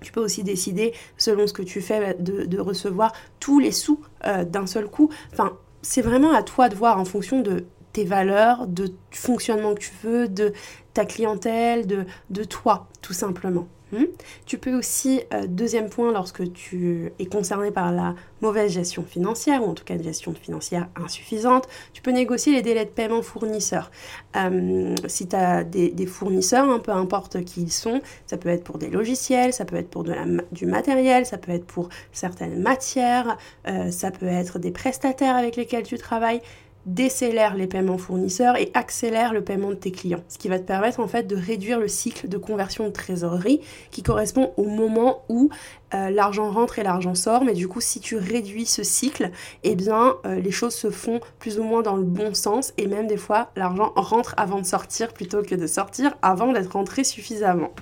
Tu 0.00 0.10
peux 0.10 0.20
aussi 0.20 0.42
décider, 0.42 0.94
selon 1.18 1.46
ce 1.46 1.52
que 1.52 1.62
tu 1.62 1.82
fais, 1.82 2.16
de, 2.18 2.58
recevoir 2.58 3.12
tous 3.40 3.58
les 3.60 3.72
sous 3.72 4.00
euh, 4.24 4.44
d'un 4.44 4.66
seul 4.66 4.86
coup. 4.86 5.10
Enfin, 5.32 5.52
c'est 5.82 6.00
vraiment 6.00 6.32
à 6.32 6.42
toi 6.42 6.70
de 6.70 6.74
voir 6.74 6.98
en 6.98 7.04
fonction 7.04 7.40
de 7.40 7.66
tes 7.92 8.04
valeurs, 8.04 8.66
de 8.66 8.94
fonctionnement 9.10 9.74
que 9.74 9.80
tu 9.80 9.92
veux, 10.02 10.28
de 10.28 10.54
ta 10.94 11.04
clientèle, 11.04 11.86
de, 11.86 12.06
de 12.30 12.44
toi, 12.44 12.88
tout 13.02 13.12
simplement. 13.12 13.68
Hmm. 13.92 14.04
Tu 14.46 14.56
peux 14.56 14.74
aussi, 14.74 15.20
euh, 15.34 15.46
deuxième 15.46 15.90
point, 15.90 16.12
lorsque 16.12 16.50
tu 16.54 17.12
es 17.18 17.26
concerné 17.26 17.70
par 17.70 17.92
la 17.92 18.14
mauvaise 18.40 18.72
gestion 18.72 19.04
financière, 19.04 19.62
ou 19.62 19.70
en 19.70 19.74
tout 19.74 19.84
cas 19.84 19.94
une 19.94 20.02
gestion 20.02 20.32
financière 20.32 20.88
insuffisante, 20.96 21.68
tu 21.92 22.00
peux 22.00 22.10
négocier 22.10 22.54
les 22.54 22.62
délais 22.62 22.86
de 22.86 22.90
paiement 22.90 23.20
fournisseurs. 23.20 23.90
Euh, 24.36 24.94
si 25.06 25.28
tu 25.28 25.36
as 25.36 25.62
des, 25.62 26.06
fournisseurs, 26.06 26.68
hein, 26.70 26.78
peu 26.78 26.92
importe 26.92 27.44
qui 27.44 27.62
ils 27.62 27.72
sont, 27.72 28.00
ça 28.26 28.38
peut 28.38 28.48
être 28.48 28.64
pour 28.64 28.78
des 28.78 28.88
logiciels, 28.88 29.52
ça 29.52 29.66
peut 29.66 29.76
être 29.76 29.90
pour 29.90 30.04
du 30.04 30.66
matériel, 30.66 31.26
ça 31.26 31.36
peut 31.36 31.52
être 31.52 31.66
pour 31.66 31.90
certaines 32.12 32.60
matières, 32.60 33.36
euh, 33.68 33.90
ça 33.90 34.10
peut 34.10 34.26
être 34.26 34.58
des 34.58 34.70
prestataires 34.70 35.36
avec 35.36 35.56
lesquels 35.56 35.84
tu 35.84 35.98
travailles 35.98 36.40
décélère 36.86 37.54
les 37.54 37.66
paiements 37.66 37.98
fournisseurs 37.98 38.56
et 38.56 38.70
accélère 38.74 39.32
le 39.32 39.42
paiement 39.42 39.70
de 39.70 39.76
tes 39.76 39.92
clients. 39.92 40.22
Ce 40.28 40.38
qui 40.38 40.48
va 40.48 40.58
te 40.58 40.64
permettre 40.64 41.00
en 41.00 41.06
fait 41.06 41.26
de 41.26 41.36
réduire 41.36 41.78
le 41.78 41.88
cycle 41.88 42.28
de 42.28 42.36
conversion 42.38 42.84
de 42.84 42.90
trésorerie 42.90 43.60
qui 43.90 44.02
correspond 44.02 44.52
au 44.56 44.64
moment 44.64 45.22
où 45.28 45.50
euh, 45.94 46.10
l'argent 46.10 46.50
rentre 46.50 46.78
et 46.78 46.82
l'argent 46.82 47.14
sort. 47.14 47.44
Mais 47.44 47.54
du 47.54 47.68
coup, 47.68 47.80
si 47.80 48.00
tu 48.00 48.16
réduis 48.16 48.66
ce 48.66 48.82
cycle, 48.82 49.30
eh 49.62 49.76
bien 49.76 50.16
euh, 50.26 50.40
les 50.40 50.50
choses 50.50 50.74
se 50.74 50.90
font 50.90 51.20
plus 51.38 51.58
ou 51.58 51.62
moins 51.62 51.82
dans 51.82 51.96
le 51.96 52.04
bon 52.04 52.34
sens 52.34 52.72
et 52.78 52.86
même 52.86 53.06
des 53.06 53.16
fois 53.16 53.50
l'argent 53.56 53.92
rentre 53.94 54.34
avant 54.36 54.60
de 54.60 54.66
sortir 54.66 55.12
plutôt 55.12 55.42
que 55.42 55.54
de 55.54 55.66
sortir 55.66 56.14
avant 56.22 56.52
d'être 56.52 56.72
rentré 56.72 57.04
suffisamment. 57.04 57.72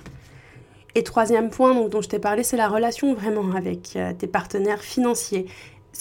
Et 0.93 1.03
troisième 1.03 1.49
point 1.49 1.73
dont 1.87 2.01
je 2.01 2.09
t'ai 2.09 2.19
parlé, 2.19 2.43
c'est 2.43 2.57
la 2.57 2.67
relation 2.67 3.13
vraiment 3.13 3.55
avec 3.55 3.95
euh, 3.95 4.11
tes 4.13 4.27
partenaires 4.27 4.81
financiers 4.81 5.45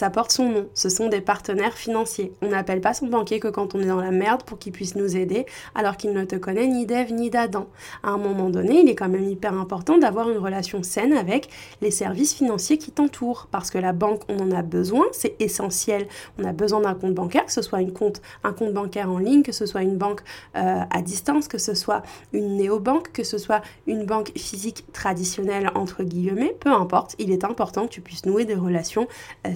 ça 0.00 0.08
porte 0.08 0.32
son 0.32 0.48
nom, 0.48 0.66
ce 0.72 0.88
sont 0.88 1.10
des 1.10 1.20
partenaires 1.20 1.74
financiers. 1.74 2.32
On 2.40 2.48
n'appelle 2.48 2.80
pas 2.80 2.94
son 2.94 3.06
banquier 3.06 3.38
que 3.38 3.48
quand 3.48 3.74
on 3.74 3.80
est 3.80 3.86
dans 3.86 4.00
la 4.00 4.12
merde 4.12 4.44
pour 4.44 4.58
qu'il 4.58 4.72
puisse 4.72 4.94
nous 4.94 5.14
aider, 5.14 5.44
alors 5.74 5.98
qu'il 5.98 6.14
ne 6.14 6.24
te 6.24 6.36
connaît 6.36 6.66
ni 6.66 6.86
d'Ève 6.86 7.12
ni 7.12 7.28
d'Adam. 7.28 7.66
À 8.02 8.08
un 8.08 8.16
moment 8.16 8.48
donné, 8.48 8.80
il 8.80 8.88
est 8.88 8.94
quand 8.94 9.10
même 9.10 9.28
hyper 9.28 9.52
important 9.52 9.98
d'avoir 9.98 10.30
une 10.30 10.38
relation 10.38 10.82
saine 10.82 11.12
avec 11.12 11.50
les 11.82 11.90
services 11.90 12.32
financiers 12.32 12.78
qui 12.78 12.92
t'entourent, 12.92 13.48
parce 13.50 13.70
que 13.70 13.76
la 13.76 13.92
banque, 13.92 14.22
on 14.30 14.38
en 14.38 14.50
a 14.52 14.62
besoin, 14.62 15.04
c'est 15.12 15.36
essentiel. 15.38 16.06
On 16.38 16.44
a 16.44 16.52
besoin 16.52 16.80
d'un 16.80 16.94
compte 16.94 17.12
bancaire, 17.12 17.44
que 17.44 17.52
ce 17.52 17.60
soit 17.60 17.80
un 17.80 17.90
compte 17.90 18.72
bancaire 18.72 19.10
en 19.10 19.18
ligne, 19.18 19.42
que 19.42 19.52
ce 19.52 19.66
soit 19.66 19.82
une 19.82 19.98
banque 19.98 20.22
euh, 20.56 20.80
à 20.88 21.02
distance, 21.02 21.46
que 21.46 21.58
ce 21.58 21.74
soit 21.74 22.00
une 22.32 22.56
néobanque, 22.56 23.12
que 23.12 23.22
ce 23.22 23.36
soit 23.36 23.60
une 23.86 24.06
banque 24.06 24.32
physique 24.34 24.90
traditionnelle, 24.94 25.70
entre 25.74 26.04
guillemets, 26.04 26.56
peu 26.58 26.70
importe, 26.70 27.16
il 27.18 27.30
est 27.30 27.44
important 27.44 27.86
que 27.86 27.92
tu 27.92 28.00
puisses 28.00 28.24
nouer 28.24 28.46
des 28.46 28.54
relations 28.54 29.06
euh, 29.46 29.50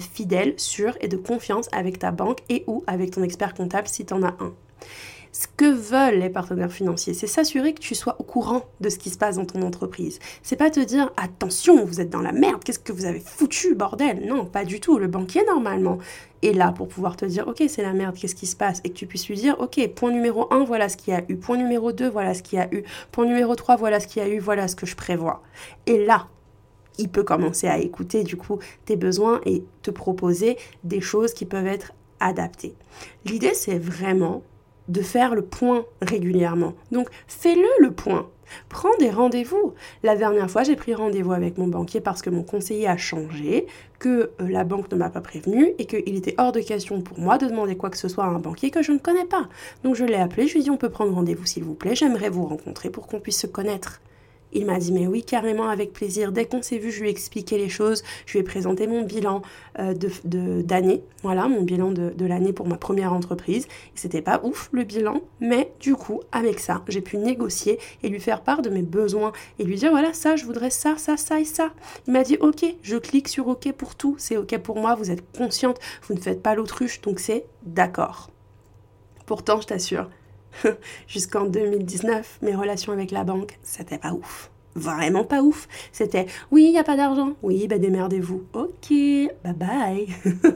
sûre 0.57 0.97
et 1.01 1.07
de 1.07 1.17
confiance 1.17 1.67
avec 1.71 1.99
ta 1.99 2.11
banque 2.11 2.39
et 2.49 2.63
ou 2.67 2.83
avec 2.87 3.11
ton 3.11 3.23
expert 3.23 3.53
comptable 3.53 3.87
si 3.87 4.05
tu 4.05 4.13
en 4.13 4.23
as 4.23 4.35
un. 4.39 4.53
Ce 5.37 5.47
que 5.57 5.65
veulent 5.65 6.21
les 6.21 6.29
partenaires 6.29 6.71
financiers, 6.71 7.13
c'est 7.13 7.27
s'assurer 7.27 7.73
que 7.73 7.81
tu 7.81 7.93
sois 7.93 8.15
au 8.19 8.23
courant 8.23 8.61
de 8.79 8.87
ce 8.87 8.97
qui 8.97 9.09
se 9.09 9.17
passe 9.17 9.35
dans 9.35 9.43
ton 9.43 9.63
entreprise. 9.63 10.19
C'est 10.43 10.55
pas 10.55 10.69
te 10.69 10.79
dire 10.79 11.11
attention, 11.17 11.83
vous 11.83 11.99
êtes 11.99 12.09
dans 12.09 12.21
la 12.21 12.31
merde, 12.31 12.63
qu'est-ce 12.63 12.79
que 12.79 12.93
vous 12.93 13.03
avez 13.03 13.19
foutu, 13.19 13.75
bordel 13.75 14.25
Non, 14.25 14.45
pas 14.45 14.63
du 14.63 14.79
tout. 14.79 14.97
Le 14.97 15.07
banquier, 15.07 15.43
normalement, 15.45 15.97
est 16.41 16.53
là 16.53 16.71
pour 16.71 16.87
pouvoir 16.87 17.17
te 17.17 17.25
dire 17.25 17.49
ok, 17.49 17.63
c'est 17.67 17.81
la 17.81 17.91
merde, 17.91 18.15
qu'est-ce 18.15 18.33
qui 18.33 18.47
se 18.47 18.55
passe? 18.55 18.79
Et 18.85 18.91
que 18.91 18.93
tu 18.93 19.07
puisses 19.07 19.27
lui 19.27 19.35
dire 19.35 19.57
ok, 19.59 19.85
point 19.93 20.11
numéro 20.11 20.47
1, 20.53 20.63
voilà 20.63 20.87
ce 20.87 20.95
qu'il 20.95 21.13
y 21.13 21.17
a 21.17 21.23
eu. 21.27 21.35
Point 21.35 21.57
numéro 21.57 21.91
2, 21.91 22.07
voilà 22.09 22.33
ce 22.33 22.41
qu'il 22.41 22.57
y 22.57 22.61
a 22.61 22.73
eu. 22.73 22.85
Point 23.11 23.25
numéro 23.25 23.55
3, 23.55 23.75
voilà 23.75 23.99
ce 23.99 24.07
qu'il 24.07 24.21
y 24.21 24.25
a 24.25 24.29
eu, 24.29 24.39
voilà 24.39 24.69
ce 24.69 24.77
que 24.77 24.85
je 24.85 24.95
prévois. 24.95 25.43
Et 25.85 26.05
là, 26.05 26.29
il 26.97 27.09
peut 27.09 27.23
commencer 27.23 27.67
à 27.67 27.79
écouter 27.79 28.23
du 28.23 28.37
coup 28.37 28.59
tes 28.85 28.95
besoins 28.95 29.41
et 29.45 29.63
te 29.81 29.91
proposer 29.91 30.57
des 30.83 31.01
choses 31.01 31.33
qui 31.33 31.45
peuvent 31.45 31.67
être 31.67 31.93
adaptées. 32.19 32.75
L'idée 33.25 33.53
c'est 33.53 33.79
vraiment 33.79 34.43
de 34.87 35.01
faire 35.01 35.35
le 35.35 35.41
point 35.41 35.85
régulièrement. 36.01 36.73
Donc 36.91 37.09
fais-le 37.27 37.67
le 37.79 37.91
point. 37.91 38.29
Prends 38.69 38.95
des 38.99 39.09
rendez-vous. 39.09 39.73
La 40.03 40.15
dernière 40.15 40.49
fois, 40.49 40.63
j'ai 40.63 40.75
pris 40.75 40.93
rendez-vous 40.93 41.33
avec 41.33 41.57
mon 41.57 41.67
banquier 41.67 42.01
parce 42.01 42.21
que 42.21 42.29
mon 42.29 42.43
conseiller 42.43 42.87
a 42.87 42.97
changé, 42.97 43.67
que 43.99 44.07
euh, 44.39 44.47
la 44.47 44.63
banque 44.63 44.91
ne 44.91 44.97
m'a 44.97 45.09
pas 45.09 45.21
prévenu 45.21 45.73
et 45.79 45.85
qu'il 45.85 46.15
était 46.15 46.35
hors 46.37 46.51
de 46.51 46.59
question 46.59 47.01
pour 47.01 47.19
moi 47.19 47.37
de 47.37 47.47
demander 47.47 47.75
quoi 47.75 47.89
que 47.89 47.97
ce 47.97 48.07
soit 48.07 48.25
à 48.25 48.27
un 48.27 48.39
banquier 48.39 48.69
que 48.69 48.83
je 48.83 48.91
ne 48.91 48.99
connais 48.99 49.25
pas. 49.25 49.49
Donc 49.83 49.95
je 49.95 50.05
l'ai 50.05 50.15
appelé, 50.15 50.47
je 50.47 50.53
lui 50.53 50.59
ai 50.59 50.63
dit 50.63 50.69
on 50.69 50.77
peut 50.77 50.89
prendre 50.89 51.13
rendez-vous 51.13 51.45
s'il 51.45 51.63
vous 51.63 51.73
plaît, 51.73 51.95
j'aimerais 51.95 52.29
vous 52.29 52.45
rencontrer 52.45 52.89
pour 52.89 53.07
qu'on 53.07 53.19
puisse 53.19 53.39
se 53.39 53.47
connaître. 53.47 54.01
Il 54.55 54.65
m'a 54.65 54.79
dit 54.79 54.93
mais 54.93 55.05
oui 55.05 55.21
carrément 55.21 55.67
avec 55.67 55.91
plaisir. 55.91 56.31
Dès 56.31 56.45
qu'on 56.45 56.61
s'est 56.61 56.77
vu, 56.77 56.89
je 56.89 57.01
lui 57.01 57.09
ai 57.09 57.11
expliqué 57.11 57.57
les 57.57 57.67
choses, 57.67 58.03
je 58.25 58.33
lui 58.33 58.39
ai 58.39 58.43
présenté 58.43 58.87
mon 58.87 59.03
bilan 59.03 59.41
euh, 59.79 59.93
d'année, 60.23 61.03
voilà 61.23 61.49
mon 61.49 61.61
bilan 61.61 61.91
de, 61.91 62.11
de 62.11 62.25
l'année 62.25 62.53
pour 62.53 62.65
ma 62.65 62.77
première 62.77 63.11
entreprise. 63.11 63.67
C'était 63.95 64.21
pas 64.21 64.39
ouf 64.43 64.69
le 64.71 64.85
bilan, 64.85 65.21
mais 65.41 65.73
du 65.81 65.95
coup 65.95 66.21
avec 66.31 66.59
ça, 66.59 66.83
j'ai 66.87 67.01
pu 67.01 67.17
négocier 67.17 67.79
et 68.01 68.07
lui 68.07 68.21
faire 68.21 68.41
part 68.41 68.61
de 68.61 68.69
mes 68.69 68.81
besoins 68.81 69.33
et 69.59 69.65
lui 69.65 69.75
dire 69.75 69.91
voilà 69.91 70.13
ça, 70.13 70.37
je 70.37 70.45
voudrais 70.45 70.69
ça, 70.69 70.95
ça, 70.97 71.17
ça 71.17 71.41
et 71.41 71.45
ça. 71.45 71.71
Il 72.07 72.13
m'a 72.13 72.23
dit 72.23 72.37
ok, 72.39 72.63
je 72.81 72.95
clique 72.95 73.27
sur 73.27 73.49
ok 73.49 73.73
pour 73.73 73.95
tout, 73.95 74.15
c'est 74.17 74.37
ok 74.37 74.57
pour 74.59 74.77
moi, 74.77 74.95
vous 74.95 75.11
êtes 75.11 75.23
consciente, 75.37 75.79
vous 76.07 76.15
ne 76.15 76.19
faites 76.21 76.41
pas 76.41 76.55
l'autruche, 76.55 77.01
donc 77.01 77.19
c'est 77.19 77.45
d'accord. 77.63 78.29
Pourtant, 79.25 79.59
je 79.59 79.67
t'assure, 79.67 80.09
Jusqu'en 81.07 81.45
2019, 81.45 82.39
mes 82.41 82.55
relations 82.55 82.93
avec 82.93 83.11
la 83.11 83.23
banque, 83.23 83.57
c'était 83.63 83.97
pas 83.97 84.13
ouf. 84.13 84.51
Vraiment 84.77 85.23
pas 85.23 85.41
ouf. 85.41 85.69
C'était 85.93 86.25
oui, 86.51 86.65
il 86.65 86.71
n'y 86.71 86.77
a 86.77 86.83
pas 86.83 86.97
d'argent. 86.97 87.31
Oui, 87.41 87.65
bah 87.67 87.77
démerdez-vous. 87.77 88.43
Ok, 88.53 88.89
bye 88.89 89.53
bye. 89.55 90.07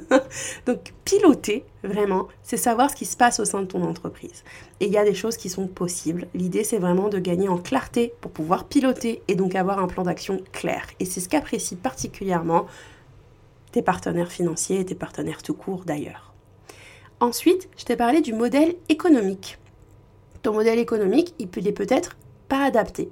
Donc 0.65 0.93
piloter, 1.05 1.63
vraiment, 1.83 2.27
c'est 2.43 2.57
savoir 2.57 2.89
ce 2.89 2.97
qui 2.97 3.05
se 3.05 3.15
passe 3.15 3.39
au 3.39 3.45
sein 3.45 3.61
de 3.61 3.67
ton 3.67 3.81
entreprise. 3.81 4.43
Et 4.81 4.87
il 4.87 4.91
y 4.91 4.97
a 4.97 5.05
des 5.05 5.13
choses 5.13 5.37
qui 5.37 5.47
sont 5.47 5.67
possibles. 5.67 6.27
L'idée, 6.33 6.65
c'est 6.65 6.79
vraiment 6.79 7.07
de 7.07 7.17
gagner 7.17 7.47
en 7.47 7.57
clarté 7.57 8.13
pour 8.19 8.31
pouvoir 8.31 8.65
piloter 8.65 9.21
et 9.29 9.35
donc 9.35 9.55
avoir 9.55 9.79
un 9.79 9.87
plan 9.87 10.03
d'action 10.03 10.41
clair. 10.51 10.85
Et 10.99 11.05
c'est 11.05 11.21
ce 11.21 11.29
qu'apprécient 11.29 11.77
particulièrement 11.81 12.65
tes 13.71 13.81
partenaires 13.81 14.33
financiers 14.33 14.81
et 14.81 14.85
tes 14.85 14.95
partenaires 14.95 15.43
tout 15.43 15.53
court 15.53 15.85
d'ailleurs. 15.85 16.33
Ensuite, 17.21 17.69
je 17.77 17.85
t'ai 17.85 17.95
parlé 17.95 18.19
du 18.19 18.33
modèle 18.33 18.75
économique 18.89 19.59
ton 20.41 20.53
modèle 20.53 20.79
économique, 20.79 21.33
il 21.39 21.47
peut, 21.47 21.61
peut-être 21.61 22.17
pas 22.47 22.63
adapté. 22.65 23.09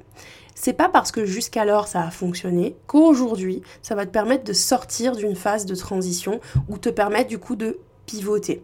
C'est 0.55 0.73
pas 0.73 0.89
parce 0.89 1.11
que 1.11 1.25
jusqu'alors 1.25 1.87
ça 1.87 2.01
a 2.01 2.09
fonctionné 2.09 2.75
qu'aujourd'hui 2.87 3.61
ça 3.83 3.93
va 3.93 4.07
te 4.07 4.11
permettre 4.11 4.43
de 4.43 4.53
sortir 4.53 5.15
d'une 5.15 5.35
phase 5.35 5.65
de 5.65 5.75
transition 5.75 6.39
ou 6.67 6.79
te 6.79 6.89
permettre 6.89 7.29
du 7.29 7.37
coup 7.37 7.55
de 7.55 7.77
pivoter. 8.07 8.63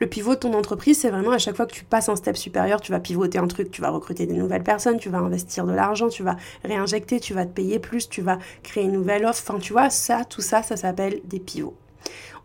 Le 0.00 0.06
pivot 0.06 0.36
de 0.36 0.40
ton 0.40 0.54
entreprise, 0.54 1.00
c'est 1.00 1.10
vraiment 1.10 1.32
à 1.32 1.38
chaque 1.38 1.56
fois 1.56 1.66
que 1.66 1.72
tu 1.72 1.84
passes 1.84 2.08
un 2.08 2.14
step 2.14 2.36
supérieur, 2.36 2.80
tu 2.80 2.92
vas 2.92 3.00
pivoter 3.00 3.38
un 3.38 3.48
truc, 3.48 3.72
tu 3.72 3.80
vas 3.80 3.90
recruter 3.90 4.26
des 4.26 4.34
nouvelles 4.34 4.62
personnes, 4.62 4.98
tu 4.98 5.08
vas 5.08 5.18
investir 5.18 5.66
de 5.66 5.72
l'argent, 5.72 6.08
tu 6.08 6.22
vas 6.22 6.36
réinjecter, 6.62 7.18
tu 7.18 7.34
vas 7.34 7.44
te 7.44 7.50
payer 7.50 7.80
plus, 7.80 8.08
tu 8.08 8.22
vas 8.22 8.38
créer 8.62 8.84
une 8.84 8.92
nouvelle 8.92 9.26
offre. 9.26 9.42
Enfin, 9.44 9.58
tu 9.58 9.72
vois, 9.72 9.90
ça, 9.90 10.24
tout 10.24 10.40
ça, 10.40 10.62
ça 10.62 10.76
s'appelle 10.76 11.20
des 11.24 11.40
pivots. 11.40 11.74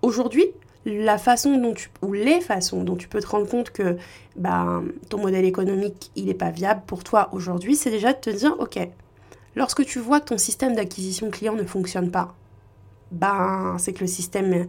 Aujourd'hui, 0.01 0.45
la 0.86 1.18
façon 1.18 1.58
dont 1.58 1.74
tu, 1.74 1.90
ou 2.02 2.13
les 2.13 2.42
façons 2.42 2.84
dont 2.84 2.96
tu 2.96 3.08
peux 3.08 3.22
te 3.22 3.28
rendre 3.28 3.48
compte 3.48 3.70
que 3.72 3.98
bah, 4.36 4.82
ton 5.10 5.20
modèle 5.20 5.46
économique, 5.46 6.12
il 6.16 6.25
n'est 6.25 6.34
pas 6.34 6.52
viable 6.52 6.82
pour 6.86 7.04
toi 7.04 7.30
aujourd'hui, 7.32 7.75
c'est 7.75 7.92
déjà 7.92 8.13
de 8.13 8.20
te 8.20 8.30
dire, 8.30 8.56
ok, 8.60 8.80
lorsque 9.56 9.86
tu 9.86 10.00
vois 10.00 10.20
que 10.20 10.25
ton 10.25 10.38
système 10.38 10.75
d'acquisition 10.75 11.30
client 11.30 11.54
ne 11.54 11.63
fonctionne 11.63 12.12
pas, 12.12 12.36
ben, 13.12 13.75
c'est 13.80 13.94
que 13.94 14.02
le 14.02 14.08
système 14.08 14.68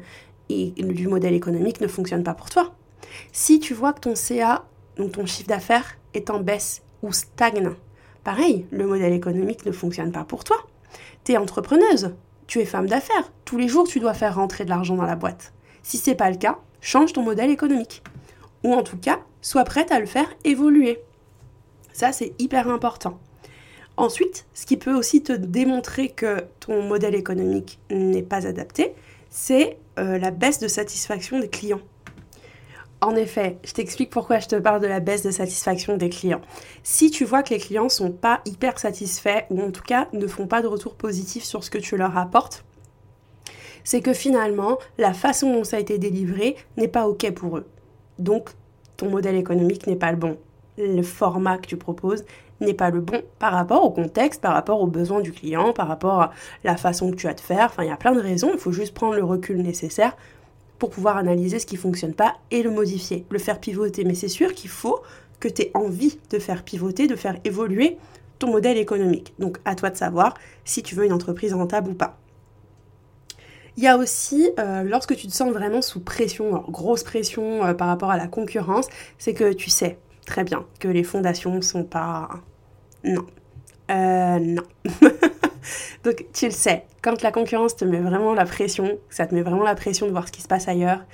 du 0.49 1.09
modèle 1.09 1.35
économique 1.35 1.81
ne 1.81 1.89
fonctionne 1.89 2.23
pas 2.23 2.35
pour 2.35 2.51
toi. 2.51 2.75
Si 3.33 3.59
tu 3.59 3.75
vois 3.75 3.93
que 3.93 4.01
ton 4.01 4.15
CA, 4.15 4.65
donc 4.97 5.13
ton 5.13 5.27
chiffre 5.27 5.49
d'affaires, 5.49 5.99
est 6.13 6.31
en 6.31 6.41
baisse 6.41 6.83
ou 7.03 7.13
stagne, 7.13 7.71
pareil, 8.23 8.67
le 8.71 8.87
modèle 8.87 9.13
économique 9.13 9.67
ne 9.67 9.73
fonctionne 9.73 10.13
pas 10.13 10.25
pour 10.25 10.45
toi. 10.45 10.57
Tu 11.25 11.33
es 11.33 11.37
entrepreneuse, 11.37 12.15
tu 12.47 12.61
es 12.61 12.65
femme 12.65 12.87
d'affaires, 12.87 13.33
tous 13.45 13.59
les 13.59 13.69
jours 13.69 13.89
tu 13.89 14.01
dois 14.01 14.15
faire 14.15 14.37
rentrer 14.37 14.65
de 14.65 14.71
l'argent 14.71 14.97
dans 14.97 15.05
la 15.05 15.17
boîte. 15.17 15.53
Si 15.85 15.99
c'est 15.99 16.15
pas 16.15 16.31
le 16.31 16.37
cas, 16.37 16.59
change 16.81 17.13
ton 17.13 17.23
modèle 17.23 17.51
économique. 17.51 18.03
Ou 18.65 18.73
en 18.73 18.83
tout 18.83 18.97
cas, 18.97 19.21
sois 19.43 19.65
prête 19.65 19.93
à 19.93 20.01
le 20.01 20.07
faire 20.07 20.29
évoluer. 20.43 20.99
Ça, 21.93 22.11
c'est 22.11 22.33
hyper 22.41 22.69
important. 22.69 23.21
Ensuite, 23.97 24.47
ce 24.55 24.67
qui 24.67 24.79
peut 24.79 24.95
aussi 24.95 25.23
te 25.23 25.33
démontrer 25.33 26.09
que 26.09 26.45
ton 26.59 26.83
modèle 26.83 27.15
économique 27.15 27.79
n'est 27.91 28.23
pas 28.23 28.47
adapté, 28.47 28.95
c'est 29.29 29.77
euh, 29.99 30.19
la 30.19 30.31
baisse 30.31 30.59
de 30.59 30.69
satisfaction 30.69 31.39
des 31.39 31.49
clients. 31.49 31.83
En 33.03 33.15
effet, 33.15 33.59
je 33.63 33.73
t'explique 33.73 34.09
pourquoi 34.09 34.39
je 34.39 34.49
te 34.49 34.57
parle 34.57 34.81
de 34.81 34.87
la 34.87 35.01
baisse 35.01 35.23
de 35.23 35.31
satisfaction 35.31 35.99
des 35.99 36.09
clients. 36.09 36.41
Si 36.83 37.11
tu 37.11 37.27
vois 37.27 37.43
que 37.43 37.51
les 37.53 37.61
clients 37.61 37.91
sont 37.91 38.11
pas 38.11 38.41
hyper 38.47 38.79
satisfaits 38.79 39.45
ou 39.51 39.61
en 39.61 39.71
tout 39.71 39.83
cas 39.83 40.09
ne 40.15 40.27
font 40.27 40.47
pas 40.47 40.63
de 40.63 40.67
retour 40.67 40.95
positif 40.95 41.45
sur 41.45 41.63
ce 41.63 41.69
que 41.69 41.77
tu 41.77 41.99
leur 41.99 42.17
apportes, 42.17 42.65
c'est 43.85 44.01
que 44.01 44.13
finalement, 44.13 44.79
la 44.99 45.13
façon 45.13 45.53
dont 45.53 45.65
ça 45.65 45.77
a 45.77 45.81
été 45.81 45.99
délivré 45.99 46.57
n'est 46.77 46.89
pas 46.89 47.07
OK 47.07 47.31
pour 47.33 47.59
eux. 47.59 47.67
Donc, 48.19 48.51
ton 48.97 49.11
modèle 49.11 49.37
économique 49.37 49.87
n'est 49.87 49.97
pas 49.97 50.11
le 50.11 50.17
bon. 50.17 50.39
Le 50.79 51.03
format 51.03 51.59
que 51.59 51.67
tu 51.67 51.77
proposes 51.77 52.25
n'est 52.61 52.75
pas 52.75 52.91
le 52.91 53.01
bon 53.01 53.23
par 53.39 53.53
rapport 53.53 53.85
au 53.85 53.91
contexte, 53.91 54.41
par 54.41 54.55
rapport 54.55 54.81
aux 54.81 54.87
besoins 54.87 55.21
du 55.21 55.33
client, 55.33 55.73
par 55.73 55.89
rapport 55.89 56.21
à 56.21 56.33
la 56.65 56.77
façon 56.77 57.11
que 57.11 57.17
tu 57.17 57.29
as 57.29 57.35
de 57.35 57.41
faire. 57.41 57.67
Enfin, 57.67 57.85
il 57.85 57.89
y 57.89 57.93
a 57.93 57.97
plein 57.97 58.13
de 58.13 58.21
raisons. 58.21 58.51
Il 58.53 58.59
faut 58.59 58.73
juste 58.73 58.95
prendre 58.95 59.15
le 59.15 59.25
recul 59.25 59.63
nécessaire 59.63 60.17
pour 60.79 60.91
pouvoir 60.91 61.17
analyser 61.17 61.59
ce 61.59 61.67
qui 61.67 61.77
ne 61.77 61.81
fonctionne 61.81 62.15
pas 62.15 62.35
et 62.51 62.63
le 62.63 62.71
modifier, 62.71 63.25
le 63.31 63.39
faire 63.39 63.61
pivoter. 63.61 64.05
Mais 64.05 64.15
c'est 64.15 64.29
sûr 64.29 64.55
qu'il 64.55 64.71
faut 64.71 65.01
que 65.41 65.49
tu 65.49 65.63
aies 65.63 65.71
envie 65.75 66.19
de 66.31 66.39
faire 66.39 66.63
pivoter, 66.63 67.07
de 67.07 67.17
faire 67.17 67.37
évoluer 67.45 67.99
ton 68.39 68.51
modèle 68.51 68.79
économique. 68.79 69.35
Donc 69.39 69.59
à 69.65 69.75
toi 69.75 69.91
de 69.91 69.97
savoir 69.97 70.35
si 70.65 70.83
tu 70.83 70.95
veux 70.95 71.05
une 71.05 71.13
entreprise 71.13 71.55
rentable 71.55 71.91
ou 71.91 71.95
pas. 71.95 72.19
Il 73.77 73.83
y 73.83 73.89
a 73.89 73.97
aussi, 73.97 74.51
euh, 74.59 74.85
lorsque 74.85 75.17
tu 75.17 75.27
te 75.27 75.33
sens 75.33 75.53
vraiment 75.53 75.83
sous 75.83 76.01
pression, 76.01 76.65
grosse 76.69 77.03
pression 77.03 77.65
euh, 77.65 77.75
par 77.75 77.89
rapport 77.89 78.11
à 78.11 78.17
la 78.17 78.29
concurrence, 78.29 78.87
c'est 79.19 79.35
que 79.35 79.53
tu 79.53 79.69
sais 79.69 79.99
très 80.27 80.45
bien 80.45 80.65
que 80.79 80.89
les 80.89 81.03
fondations 81.03 81.61
sont 81.61 81.85
pas... 81.85 82.29
Non. 83.03 83.27
Euh, 83.91 84.39
non. 84.39 84.63
Donc 86.05 86.27
tu 86.33 86.47
le 86.47 86.51
sais, 86.53 86.85
quand 87.03 87.23
la 87.23 87.33
concurrence 87.33 87.77
te 87.77 87.85
met 87.85 87.99
vraiment 87.99 88.35
la 88.35 88.45
pression, 88.45 88.99
ça 89.11 89.27
te 89.27 89.35
met 89.35 89.43
vraiment 89.43 89.65
la 89.65 89.75
pression 89.75 90.07
de 90.07 90.13
voir 90.13 90.29
ce 90.29 90.33
qui 90.33 90.43
se 90.43 90.49
passe 90.49 90.69
ailleurs, 90.69 91.05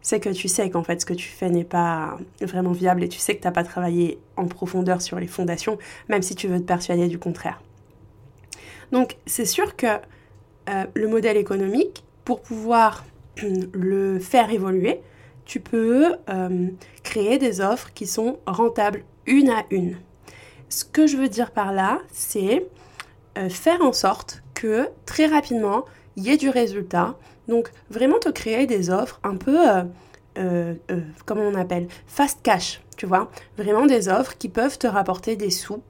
c'est 0.00 0.20
que 0.20 0.30
tu 0.30 0.48
sais 0.48 0.70
qu'en 0.70 0.82
fait 0.82 1.00
ce 1.00 1.06
que 1.06 1.14
tu 1.14 1.28
fais 1.28 1.50
n'est 1.50 1.64
pas 1.64 2.16
vraiment 2.40 2.72
viable 2.72 3.02
et 3.02 3.08
tu 3.08 3.18
sais 3.18 3.34
que 3.34 3.42
tu 3.42 3.46
n'as 3.46 3.52
pas 3.52 3.64
travaillé 3.64 4.18
en 4.36 4.46
profondeur 4.46 5.02
sur 5.02 5.18
les 5.18 5.26
fondations, 5.26 5.78
même 6.08 6.22
si 6.22 6.34
tu 6.34 6.48
veux 6.48 6.58
te 6.58 6.64
persuader 6.64 7.08
du 7.08 7.18
contraire. 7.18 7.60
Donc 8.92 9.16
c'est 9.26 9.44
sûr 9.44 9.76
que 9.76 9.86
euh, 10.68 10.84
le 10.94 11.08
modèle 11.08 11.36
économique, 11.36 12.04
pour 12.24 12.40
pouvoir 12.40 13.04
le 13.72 14.18
faire 14.18 14.50
évoluer, 14.50 15.00
tu 15.44 15.60
peux 15.60 16.16
euh, 16.28 16.68
créer 17.02 17.38
des 17.38 17.60
offres 17.60 17.92
qui 17.94 18.06
sont 18.06 18.38
rentables 18.46 19.02
une 19.26 19.48
à 19.48 19.64
une. 19.70 19.96
Ce 20.68 20.84
que 20.84 21.06
je 21.06 21.16
veux 21.16 21.28
dire 21.28 21.52
par 21.52 21.72
là, 21.72 22.00
c'est 22.12 22.66
euh, 23.38 23.48
faire 23.48 23.80
en 23.80 23.94
sorte 23.94 24.42
que 24.52 24.88
très 25.06 25.26
rapidement, 25.26 25.86
il 26.16 26.24
y 26.24 26.30
ait 26.30 26.36
du 26.36 26.50
résultat. 26.50 27.16
Donc 27.46 27.70
vraiment 27.88 28.18
te 28.18 28.28
créer 28.28 28.66
des 28.66 28.90
offres 28.90 29.20
un 29.22 29.36
peu, 29.36 29.58
comment 31.24 31.42
on 31.42 31.54
appelle, 31.54 31.88
fast 32.06 32.40
cash, 32.42 32.82
tu 32.98 33.06
vois. 33.06 33.30
Vraiment 33.56 33.86
des 33.86 34.08
offres 34.08 34.36
qui 34.36 34.50
peuvent 34.50 34.76
te 34.76 34.86
rapporter 34.86 35.34
des 35.36 35.50
sous 35.50 35.82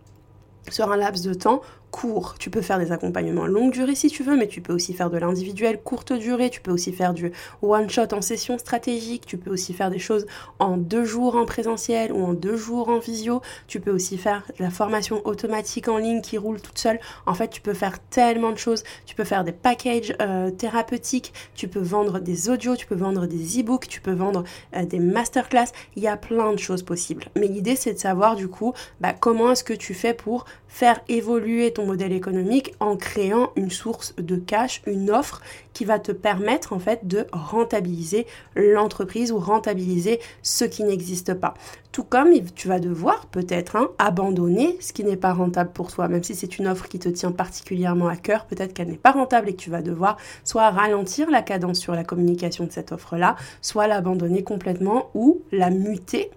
sur 0.70 0.92
un 0.92 0.96
laps 0.96 1.22
de 1.22 1.34
temps 1.34 1.62
court. 1.90 2.34
Tu 2.38 2.50
peux 2.50 2.62
faire 2.62 2.78
des 2.78 2.92
accompagnements 2.92 3.46
longue 3.46 3.72
durée 3.72 3.94
si 3.94 4.08
tu 4.08 4.22
veux, 4.22 4.36
mais 4.36 4.48
tu 4.48 4.60
peux 4.60 4.72
aussi 4.72 4.92
faire 4.92 5.10
de 5.10 5.18
l'individuel 5.18 5.80
courte 5.80 6.12
durée, 6.12 6.50
tu 6.50 6.60
peux 6.60 6.70
aussi 6.70 6.92
faire 6.92 7.14
du 7.14 7.32
one-shot 7.62 8.12
en 8.12 8.22
session 8.22 8.58
stratégique, 8.58 9.26
tu 9.26 9.36
peux 9.36 9.50
aussi 9.50 9.72
faire 9.72 9.90
des 9.90 9.98
choses 9.98 10.26
en 10.58 10.76
deux 10.76 11.04
jours 11.04 11.36
en 11.36 11.44
présentiel 11.44 12.12
ou 12.12 12.24
en 12.24 12.32
deux 12.32 12.56
jours 12.56 12.88
en 12.88 12.98
visio, 12.98 13.40
tu 13.66 13.80
peux 13.80 13.90
aussi 13.90 14.18
faire 14.18 14.44
de 14.58 14.64
la 14.64 14.70
formation 14.70 15.26
automatique 15.26 15.88
en 15.88 15.98
ligne 15.98 16.20
qui 16.20 16.38
roule 16.38 16.60
toute 16.60 16.78
seule. 16.78 17.00
En 17.26 17.34
fait, 17.34 17.48
tu 17.48 17.60
peux 17.60 17.74
faire 17.74 17.98
tellement 18.10 18.52
de 18.52 18.58
choses, 18.58 18.84
tu 19.06 19.14
peux 19.14 19.24
faire 19.24 19.44
des 19.44 19.52
packages 19.52 20.14
euh, 20.20 20.50
thérapeutiques, 20.50 21.32
tu 21.54 21.68
peux 21.68 21.80
vendre 21.80 22.20
des 22.20 22.50
audios, 22.50 22.76
tu 22.76 22.86
peux 22.86 22.94
vendre 22.94 23.26
des 23.26 23.60
e-books, 23.60 23.88
tu 23.88 24.00
peux 24.00 24.12
vendre 24.12 24.44
euh, 24.76 24.84
des 24.84 24.98
masterclass, 24.98 25.68
il 25.96 26.02
y 26.02 26.08
a 26.08 26.16
plein 26.16 26.52
de 26.52 26.58
choses 26.58 26.82
possibles. 26.82 27.24
Mais 27.36 27.48
l'idée, 27.48 27.76
c'est 27.76 27.94
de 27.94 27.98
savoir 27.98 28.36
du 28.36 28.48
coup, 28.48 28.72
bah, 29.00 29.14
comment 29.18 29.52
est-ce 29.52 29.64
que 29.64 29.72
tu 29.72 29.94
fais 29.94 30.14
pour 30.14 30.44
faire 30.68 31.00
évoluer 31.08 31.72
ton 31.78 31.86
modèle 31.86 32.12
économique 32.12 32.74
en 32.80 32.96
créant 32.96 33.50
une 33.54 33.70
source 33.70 34.12
de 34.16 34.34
cash, 34.34 34.82
une 34.88 35.12
offre 35.12 35.40
qui 35.72 35.84
va 35.84 36.00
te 36.00 36.10
permettre 36.10 36.72
en 36.72 36.80
fait 36.80 37.06
de 37.06 37.28
rentabiliser 37.32 38.26
l'entreprise 38.56 39.30
ou 39.30 39.38
rentabiliser 39.38 40.18
ce 40.42 40.64
qui 40.64 40.82
n'existe 40.82 41.34
pas. 41.34 41.54
Tout 41.92 42.02
comme 42.02 42.30
tu 42.56 42.66
vas 42.66 42.80
devoir 42.80 43.26
peut-être 43.26 43.76
hein, 43.76 43.90
abandonner 43.98 44.76
ce 44.80 44.92
qui 44.92 45.04
n'est 45.04 45.16
pas 45.16 45.32
rentable 45.32 45.70
pour 45.70 45.92
toi, 45.92 46.08
même 46.08 46.24
si 46.24 46.34
c'est 46.34 46.58
une 46.58 46.66
offre 46.66 46.88
qui 46.88 46.98
te 46.98 47.08
tient 47.08 47.30
particulièrement 47.30 48.08
à 48.08 48.16
cœur, 48.16 48.46
peut-être 48.46 48.74
qu'elle 48.74 48.88
n'est 48.88 48.96
pas 48.96 49.12
rentable 49.12 49.48
et 49.48 49.52
que 49.52 49.62
tu 49.62 49.70
vas 49.70 49.80
devoir 49.82 50.16
soit 50.42 50.70
ralentir 50.70 51.30
la 51.30 51.42
cadence 51.42 51.78
sur 51.78 51.94
la 51.94 52.02
communication 52.02 52.64
de 52.64 52.72
cette 52.72 52.90
offre-là, 52.90 53.36
soit 53.62 53.86
l'abandonner 53.86 54.42
complètement 54.42 55.10
ou 55.14 55.42
la 55.52 55.70
muter 55.70 56.32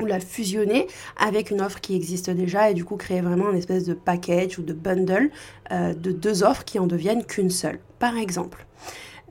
ou 0.00 0.06
la 0.06 0.20
fusionner 0.20 0.86
avec 1.16 1.50
une 1.50 1.60
offre 1.60 1.80
qui 1.80 1.94
existe 1.94 2.30
déjà 2.30 2.70
et 2.70 2.74
du 2.74 2.84
coup 2.84 2.96
créer 2.96 3.20
vraiment 3.20 3.50
une 3.50 3.56
espèce 3.56 3.84
de 3.84 3.94
package 3.94 4.58
ou 4.58 4.62
de 4.62 4.72
bundle 4.72 5.30
euh, 5.70 5.94
de 5.94 6.12
deux 6.12 6.42
offres 6.42 6.64
qui 6.64 6.78
en 6.78 6.86
deviennent 6.86 7.24
qu'une 7.24 7.50
seule. 7.50 7.78
Par 7.98 8.16
exemple, 8.16 8.66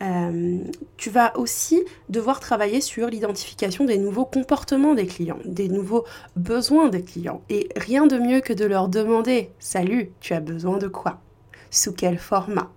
euh, 0.02 0.60
tu 0.98 1.10
vas 1.10 1.38
aussi 1.38 1.84
devoir 2.10 2.40
travailler 2.40 2.82
sur 2.82 3.08
l'identification 3.08 3.86
des 3.86 3.98
nouveaux 3.98 4.26
comportements 4.26 4.96
des 4.96 5.06
clients, 5.06 5.40
des 5.46 5.70
nouveaux 5.70 6.06
besoins 6.36 6.90
des 6.90 7.04
clients. 7.04 7.42
Et 7.50 7.70
rien 7.76 8.08
de 8.08 8.18
mieux 8.18 8.42
que 8.42 8.54
de 8.54 8.66
leur 8.66 8.90
demander 8.90 9.52
Salut, 9.60 10.12
tu 10.20 10.34
as 10.34 10.40
besoin 10.40 10.78
de 10.78 10.88
quoi? 10.88 11.22
Sous 11.70 11.94
quel 11.94 12.18
format? 12.18 12.72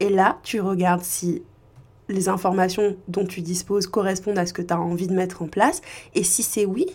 Et 0.00 0.08
là, 0.08 0.38
tu 0.42 0.60
regardes 0.60 1.02
si 1.02 1.42
les 2.08 2.28
informations 2.28 2.96
dont 3.08 3.26
tu 3.26 3.40
disposes 3.40 3.86
correspondent 3.86 4.38
à 4.38 4.46
ce 4.46 4.52
que 4.52 4.62
tu 4.62 4.72
as 4.72 4.80
envie 4.80 5.08
de 5.08 5.14
mettre 5.14 5.42
en 5.42 5.48
place. 5.48 5.80
Et 6.14 6.22
si 6.22 6.42
c'est 6.42 6.64
oui, 6.64 6.86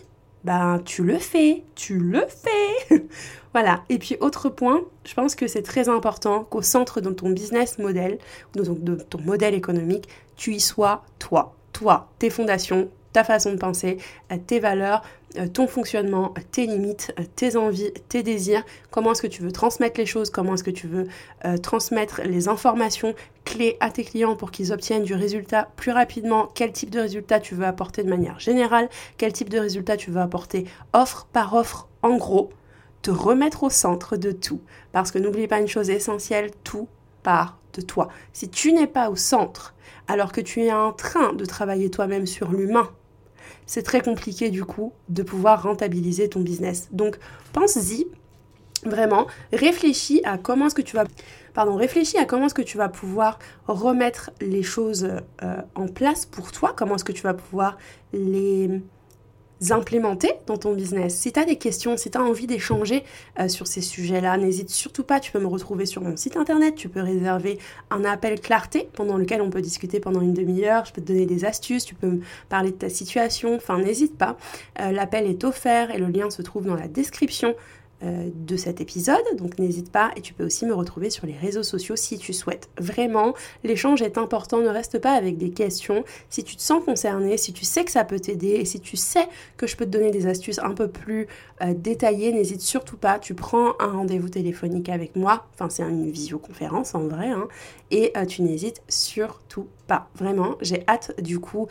ben 0.44 0.82
tu 0.84 1.04
le 1.04 1.18
fais, 1.18 1.64
tu 1.76 1.98
le 1.98 2.26
fais. 2.28 3.04
voilà. 3.54 3.84
Et 3.90 4.00
puis 4.00 4.18
autre 4.20 4.50
point, 4.50 4.82
je 5.06 5.14
pense 5.14 5.36
que 5.36 5.48
c'est 5.48 5.62
très 5.62 5.90
important 5.90 6.44
qu'au 6.44 6.62
centre 6.62 7.02
de 7.02 7.10
ton 7.12 7.30
business 7.30 7.78
model, 7.80 8.18
de 8.56 8.96
ton 8.96 9.20
modèle 9.22 9.54
économique, 9.54 10.08
tu 10.36 10.54
y 10.54 10.60
sois 10.60 11.04
toi, 11.20 11.56
toi, 11.74 12.10
tes 12.20 12.30
fondations, 12.30 12.90
ta 13.14 13.24
façon 13.24 13.52
de 13.52 13.58
penser, 13.58 13.98
euh, 14.32 14.38
tes 14.46 14.60
valeurs, 14.60 15.04
euh, 15.38 15.48
ton 15.48 15.68
fonctionnement, 15.68 16.34
tes 16.52 16.66
limites, 16.66 17.14
euh, 17.20 17.24
tes 17.36 17.56
envies, 17.56 17.92
tes 18.10 18.24
désirs, 18.24 18.64
comment 18.90 19.12
est-ce 19.12 19.22
que 19.22 19.28
tu 19.28 19.42
veux 19.42 19.52
transmettre 19.52 20.00
les 20.00 20.06
choses, 20.06 20.30
comment 20.30 20.56
est-ce 20.56 20.64
que 20.64 20.72
tu 20.72 20.88
veux 20.88 21.08
transmettre 21.62 22.22
les 22.24 22.48
informations 22.48 23.14
clés 23.46 23.78
à 23.80 23.90
tes 23.90 24.04
clients 24.04 24.36
pour 24.36 24.52
qu'ils 24.52 24.72
obtiennent 24.74 25.04
du 25.04 25.14
résultat 25.14 25.70
plus 25.76 25.92
rapidement, 25.92 26.48
quel 26.54 26.72
type 26.72 26.90
de 26.90 27.00
résultat 27.00 27.40
tu 27.40 27.56
veux 27.56 27.66
apporter 27.66 28.04
de 28.04 28.10
manière 28.10 28.40
générale, 28.40 28.90
quel 29.18 29.34
type 29.34 29.50
de 29.50 29.60
résultat 29.60 29.98
tu 29.98 30.12
veux 30.12 30.22
apporter 30.22 30.66
offre 30.94 31.28
par 31.32 31.54
offre? 31.54 31.88
En 32.04 32.18
gros, 32.18 32.50
te 33.02 33.12
remettre 33.12 33.64
au 33.64 33.70
centre 33.70 34.16
de 34.18 34.32
tout. 34.32 34.62
Parce 34.92 35.12
que 35.12 35.20
n'oublie 35.20 35.48
pas 35.48 35.60
une 35.60 35.68
chose 35.68 35.90
essentielle, 35.90 36.52
tout 36.64 36.88
part 37.24 37.58
de 37.74 37.82
toi. 37.82 38.10
Si 38.34 38.50
tu 38.50 38.74
n'es 38.74 38.88
pas 38.88 39.10
au 39.10 39.16
centre, 39.16 39.74
alors 40.08 40.32
que 40.32 40.42
tu 40.42 40.62
es 40.62 40.74
en 40.74 40.92
train 40.92 41.34
de 41.34 41.46
travailler 41.46 41.90
toi-même 41.90 42.28
sur 42.28 42.52
l'humain, 42.52 42.90
c'est 43.66 43.84
très 43.84 44.02
compliqué 44.02 44.50
du 44.50 44.64
coup 44.64 44.94
de 45.10 45.24
pouvoir 45.24 45.64
rentabiliser 45.64 46.30
ton 46.30 46.42
business. 46.42 46.90
Donc 46.92 47.18
pense-y 47.54 48.08
vraiment, 48.84 49.28
réfléchis 49.54 50.22
à 50.24 50.38
comment 50.38 50.68
est-ce 50.68 50.76
que 50.76 50.82
tu 50.82 50.96
vas 50.96 51.06
pardon, 51.54 51.76
réfléchis 51.76 52.18
à 52.18 52.26
comment 52.26 52.46
est-ce 52.46 52.54
que 52.54 52.62
tu 52.62 52.78
vas 52.78 52.90
pouvoir 52.90 53.40
remettre 53.68 54.32
les 54.40 54.64
choses 54.64 55.10
euh, 55.44 55.62
en 55.76 55.88
place 55.88 56.26
pour 56.26 56.52
toi, 56.52 56.74
comment 56.76 56.96
est-ce 56.96 57.04
que 57.04 57.12
tu 57.12 57.24
vas 57.24 57.34
pouvoir 57.34 57.78
les 58.14 58.82
implémenter 59.70 60.34
dans 60.48 60.58
ton 60.58 60.74
business. 60.74 61.16
Si 61.16 61.32
tu 61.32 61.40
as 61.40 61.46
des 61.46 61.58
questions, 61.58 61.96
si 61.98 62.10
tu 62.10 62.18
as 62.18 62.22
envie 62.22 62.48
d'échanger 62.48 63.04
euh, 63.40 63.48
sur 63.48 63.68
ces 63.68 63.82
sujets-là, 63.82 64.38
n'hésite 64.38 64.70
surtout 64.70 65.04
pas, 65.04 65.20
tu 65.20 65.32
peux 65.32 65.40
me 65.40 65.48
retrouver 65.48 65.86
sur 65.86 66.02
mon 66.02 66.18
site 66.18 66.38
internet, 66.38 66.76
tu 66.76 66.90
peux 66.90 67.02
réserver 67.02 67.60
un 67.92 68.04
appel 68.04 68.40
clarté 68.42 68.90
pendant 68.94 69.18
lequel 69.18 69.42
on 69.42 69.52
peut 69.52 69.62
discuter 69.62 70.00
pendant 70.00 70.22
une 70.22 70.34
demi-heure, 70.34 70.86
je 70.86 70.94
peux 70.94 71.02
te 71.02 71.08
donner 71.08 71.28
des 71.28 71.46
astuces, 71.46 71.86
tu 71.86 71.94
peux 71.94 72.08
me 72.08 72.22
parler 72.50 72.72
de 72.72 72.78
ta 72.78 72.90
situation, 72.90 73.56
enfin 73.56 73.78
n'hésite 73.78 74.18
pas. 74.18 74.38
Euh, 74.80 74.92
l'appel 74.92 75.28
est 75.28 75.44
offert 75.44 75.92
et 75.92 76.00
le 76.00 76.08
lien 76.08 76.32
se 76.32 76.42
trouve 76.42 76.66
dans 76.66 76.76
la 76.76 76.88
description 76.88 77.56
de 78.02 78.58
cet 78.58 78.82
épisode, 78.82 79.22
donc 79.38 79.60
n'hésite 79.60 79.92
pas 79.92 80.12
et 80.16 80.22
tu 80.22 80.34
peux 80.34 80.46
aussi 80.46 80.66
me 80.66 80.74
retrouver 80.74 81.10
sur 81.10 81.28
les 81.28 81.36
réseaux 81.36 81.64
sociaux 81.64 81.96
si 81.96 82.18
tu 82.18 82.34
souhaites. 82.34 82.70
Vraiment, 82.78 83.34
l'échange 83.64 84.02
est 84.02 84.18
important, 84.18 84.60
ne 84.60 84.70
reste 84.70 85.00
pas 85.00 85.14
avec 85.14 85.38
des 85.38 85.52
questions. 85.52 86.04
Si 86.30 86.44
tu 86.44 86.56
te 86.56 86.62
sens 86.62 86.84
concerné, 86.84 87.38
si 87.38 87.54
tu 87.54 87.66
sais 87.66 87.86
que 87.86 87.92
ça 87.92 88.04
peut 88.04 88.20
t'aider 88.20 88.50
et 88.50 88.66
si 88.66 88.80
tu 88.80 88.98
sais 88.98 89.28
que 89.58 89.68
je 89.68 89.76
peux 89.76 89.86
te 89.86 89.92
donner 89.92 90.12
des 90.12 90.28
astuces 90.28 90.60
un 90.60 90.72
peu 90.72 90.88
plus 90.88 91.28
euh, 91.62 91.74
détaillées, 91.76 92.32
n'hésite 92.32 92.62
surtout 92.62 92.98
pas, 92.98 93.20
tu 93.20 93.34
prends 93.34 93.74
un 93.80 93.92
rendez-vous 93.92 94.30
téléphonique 94.30 94.90
avec 94.90 95.16
moi, 95.16 95.46
enfin 95.54 95.70
c'est 95.70 95.84
une 95.84 96.10
visioconférence 96.10 96.96
en 96.96 97.08
vrai, 97.08 97.30
hein, 97.30 97.48
et 97.92 98.12
euh, 98.18 98.26
tu 98.26 98.42
n'hésites 98.42 98.82
surtout 98.88 99.68
pas. 99.88 100.10
Vraiment, 100.16 100.56
j'ai 100.62 100.84
hâte 100.88 101.14
du 101.22 101.40
coup 101.40 101.68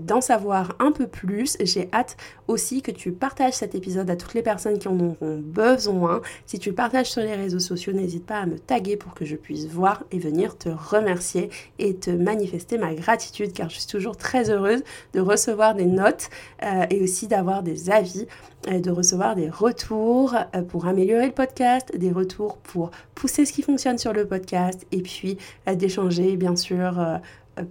d'en 0.00 0.20
savoir 0.20 0.76
un 0.78 0.92
peu 0.92 1.06
plus. 1.06 1.56
J'ai 1.60 1.88
hâte 1.94 2.18
aussi 2.46 2.82
que 2.82 2.90
tu 2.90 3.12
partages 3.12 3.54
cet 3.54 3.74
épisode 3.74 4.10
à 4.10 4.16
toutes 4.16 4.34
les 4.34 4.42
personnes 4.42 4.78
qui 4.78 4.88
en 4.88 5.00
auront 5.00 5.38
besoin. 5.38 6.20
Si 6.44 6.58
tu 6.58 6.74
partages 6.74 7.10
sur 7.10 7.22
les 7.22 7.34
réseaux 7.34 7.60
sociaux, 7.60 7.94
n'hésite 7.94 8.26
pas 8.26 8.40
à 8.40 8.46
me 8.46 8.58
taguer 8.58 8.98
pour 8.98 9.14
que 9.14 9.24
je 9.24 9.36
puisse 9.36 9.68
voir 9.68 10.04
et 10.10 10.18
venir 10.18 10.58
te 10.58 10.68
remercier 10.68 11.48
et 11.78 11.96
te 11.96 12.10
manifester 12.10 12.76
ma 12.76 12.94
gratitude 12.94 13.54
car 13.54 13.70
je 13.70 13.76
suis 13.76 13.86
toujours 13.86 14.16
très 14.16 14.50
heureuse 14.50 14.82
de 15.14 15.20
recevoir 15.20 15.74
des 15.74 15.86
notes 15.86 16.28
euh, 16.62 16.86
et 16.90 17.02
aussi 17.02 17.26
d'avoir 17.26 17.62
des 17.62 17.90
avis 17.90 18.26
euh, 18.26 18.51
de 18.70 18.90
recevoir 18.90 19.34
des 19.34 19.48
retours 19.48 20.34
euh, 20.34 20.62
pour 20.62 20.86
améliorer 20.86 21.26
le 21.26 21.32
podcast, 21.32 21.96
des 21.96 22.12
retours 22.12 22.58
pour 22.58 22.90
pousser 23.14 23.44
ce 23.44 23.52
qui 23.52 23.62
fonctionne 23.62 23.98
sur 23.98 24.12
le 24.12 24.26
podcast 24.26 24.86
et 24.92 25.02
puis 25.02 25.38
d'échanger 25.66 26.36
bien 26.36 26.56
sûr 26.56 27.20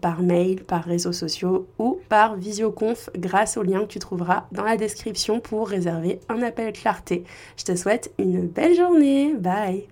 par 0.01 0.21
mail, 0.21 0.63
par 0.63 0.83
réseaux 0.83 1.13
sociaux 1.13 1.67
ou 1.79 1.99
par 2.09 2.35
visioconf 2.35 3.09
grâce 3.17 3.57
au 3.57 3.63
lien 3.63 3.81
que 3.81 3.87
tu 3.87 3.99
trouveras 3.99 4.45
dans 4.51 4.63
la 4.63 4.77
description 4.77 5.39
pour 5.39 5.67
réserver 5.67 6.19
un 6.29 6.41
appel 6.41 6.71
clarté. 6.73 7.23
Je 7.57 7.63
te 7.63 7.75
souhaite 7.75 8.11
une 8.17 8.47
belle 8.47 8.75
journée. 8.75 9.33
Bye 9.35 9.87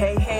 hey 0.00 0.39